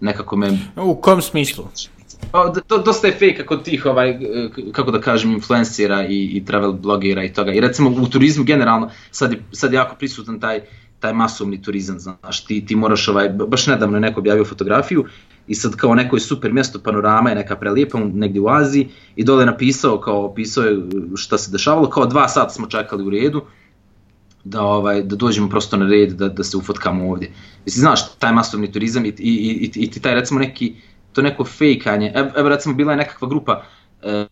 [0.00, 1.64] nekako me U kom smislu?
[2.30, 4.18] Pa, do, dosta je fake kod tih, ovaj,
[4.72, 7.52] kako da kažem, influencera i, i travel blogera i toga.
[7.52, 10.60] I recimo u turizmu generalno, sad je, sad je jako prisutan taj,
[11.00, 15.04] taj masovni turizam, znaš, ti, ti moraš, ovaj, baš nedavno je neko objavio fotografiju
[15.48, 19.24] i sad kao neko je super mjesto, panorama je neka prelijepa negdje u Aziji i
[19.24, 20.78] dole je napisao, kao opisao je
[21.16, 23.42] šta se dešavalo, kao dva sata smo čekali u redu,
[24.44, 27.32] da ovaj da dođemo prosto na red da da se ufotkamo ovdje.
[27.64, 30.74] Mislim znaš taj masovni turizam i i i i, i taj recimo neki
[31.12, 32.12] to neko fejkanje.
[32.36, 33.62] Evo recimo bila je nekakva grupa
[34.02, 34.26] e,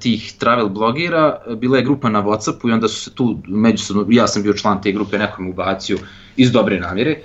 [0.00, 4.26] tih travel blogera, bila je grupa na Whatsappu i onda su se tu međusobno, ja
[4.26, 5.98] sam bio član te grupe, neko mi ubacio
[6.36, 7.16] iz dobre namjere.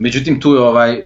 [0.00, 1.02] Međutim, tu je ovaj,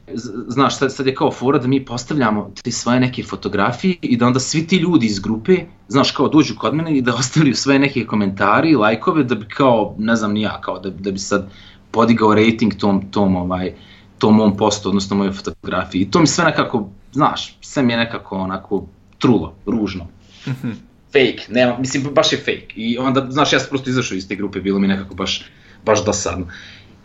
[0.48, 4.26] znaš, sad, sad je kao fora da mi postavljamo te svoje neke fotografije i da
[4.26, 5.56] onda svi ti ljudi iz grupe,
[5.88, 9.94] znaš, kao dođu kod mene i da ostavljaju svoje neke komentari lajkove da bi kao,
[9.98, 11.50] ne znam ni ja, kao da, da bi sad
[11.90, 13.72] podigao rating tom, tom, ovaj,
[14.18, 16.00] tom mom postu, odnosno moje fotografiji.
[16.02, 18.86] I to mi sve nekako znaš, sve mi je nekako onako
[19.18, 20.06] trulo, ružno.
[20.46, 20.74] -hmm.
[21.06, 22.72] Fake, nema, mislim, baš je fake.
[22.76, 25.44] I onda, znaš, ja sam prosto izašao iz te grupe, bilo mi nekako baš,
[25.84, 26.46] baš dosadno.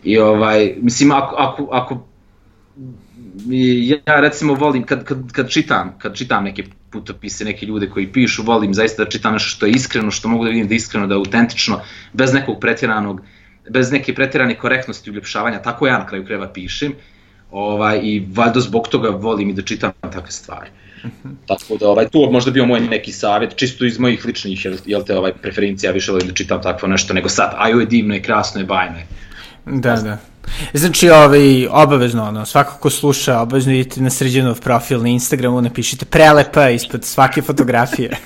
[0.04, 2.06] I ovaj, mislim, ako, ako, ako
[3.46, 8.42] ja recimo volim kad, kad, kad čitam, kad čitam neke putopise, neke ljude koji pišu,
[8.42, 11.06] volim zaista da čitam nešto što je iskreno, što mogu da vidim da je iskreno,
[11.06, 11.80] da je autentično,
[12.12, 13.20] bez nekog pretjeranog,
[13.70, 16.92] bez neke pretjerane korektnosti i uljepšavanja, tako ja na kraju kreva pišem
[17.50, 20.70] ovaj, i valjda zbog toga volim i da čitam takve stvari.
[21.46, 25.04] Tako da ovaj, tu možda bio moj neki savjet, čisto iz mojih ličnih, jel, jel
[25.04, 28.22] te ovaj, preferencija, više volim da čitam takvo nešto nego sad, a joj divno je,
[28.22, 29.06] krasno je, bajno je.
[29.66, 30.18] Da, da.
[30.74, 36.04] Znači, ovaj, obavezno, ono, svako ko sluša, obavezno idite na sređenov profil na Instagramu, napišite
[36.04, 38.16] prelepa ispod svake fotografije.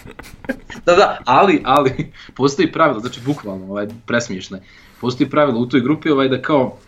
[0.87, 4.59] da, da, ali, ali, postoji pravilo, znači, bukvalno, ovaj, presmiješno
[5.01, 6.79] postoji pravilo u toj grupi, ovaj, da kao,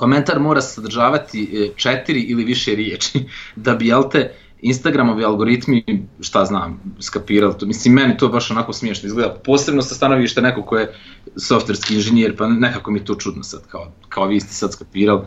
[0.00, 3.24] komentar mora sadržavati e, četiri ili više riječi
[3.66, 4.32] da bi, jel te,
[4.62, 5.84] Instagramovi algoritmi,
[6.20, 7.66] šta znam, skapirali to.
[7.66, 9.34] Mislim, meni to baš onako smiješno izgleda.
[9.44, 10.94] Posebno sa stanovište neko ko je
[11.36, 15.22] softverski inženjer, pa nekako mi to čudno sad, kao, kao vi ste sad skapirali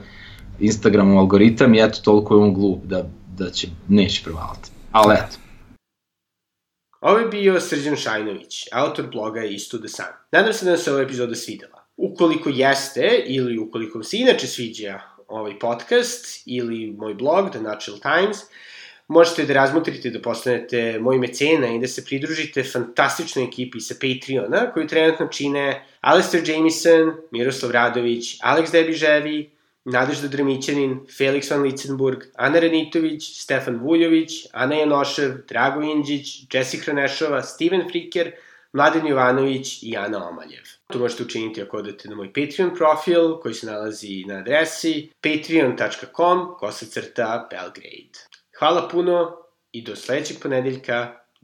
[0.60, 4.70] Instagramov algoritam i eto, toliko je on glup da, da će, neće prevaliti.
[4.92, 5.38] Ali eto.
[7.02, 10.06] Ovo je bio Srđan Šajnović, autor bloga Isto the Sun.
[10.32, 11.73] Nadam se da vam se ova epizoda svidela.
[11.98, 18.00] Ukoliko jeste, ili ukoliko vam se inače sviđa ovaj podcast, ili moj blog, The Natural
[18.00, 18.38] Times,
[19.08, 24.72] možete da razmotrite da postanete moj mecena i da se pridružite fantastičnoj ekipi sa Patreona,
[24.74, 29.50] koju trenutno čine Alistair Jamison, Miroslav Radović, Alex Debiževi,
[29.86, 37.42] Nadežda Drmićanin, Felix van Licenburg, Ana Renitović, Stefan Vuljović, Ana Janošev, Drago Inđić, Jesse Hranešova,
[37.42, 38.32] Steven Friker,
[38.74, 40.64] Mladen Jovanović i Ana Omaljev.
[40.94, 46.56] To možete učiniti ako odete na moj Patreon profil koji se nalazi na adresi patreon.com
[46.60, 48.20] kosacrta Belgrade.
[48.60, 49.38] Hvala puno
[49.72, 51.23] i do sledećeg ponedeljka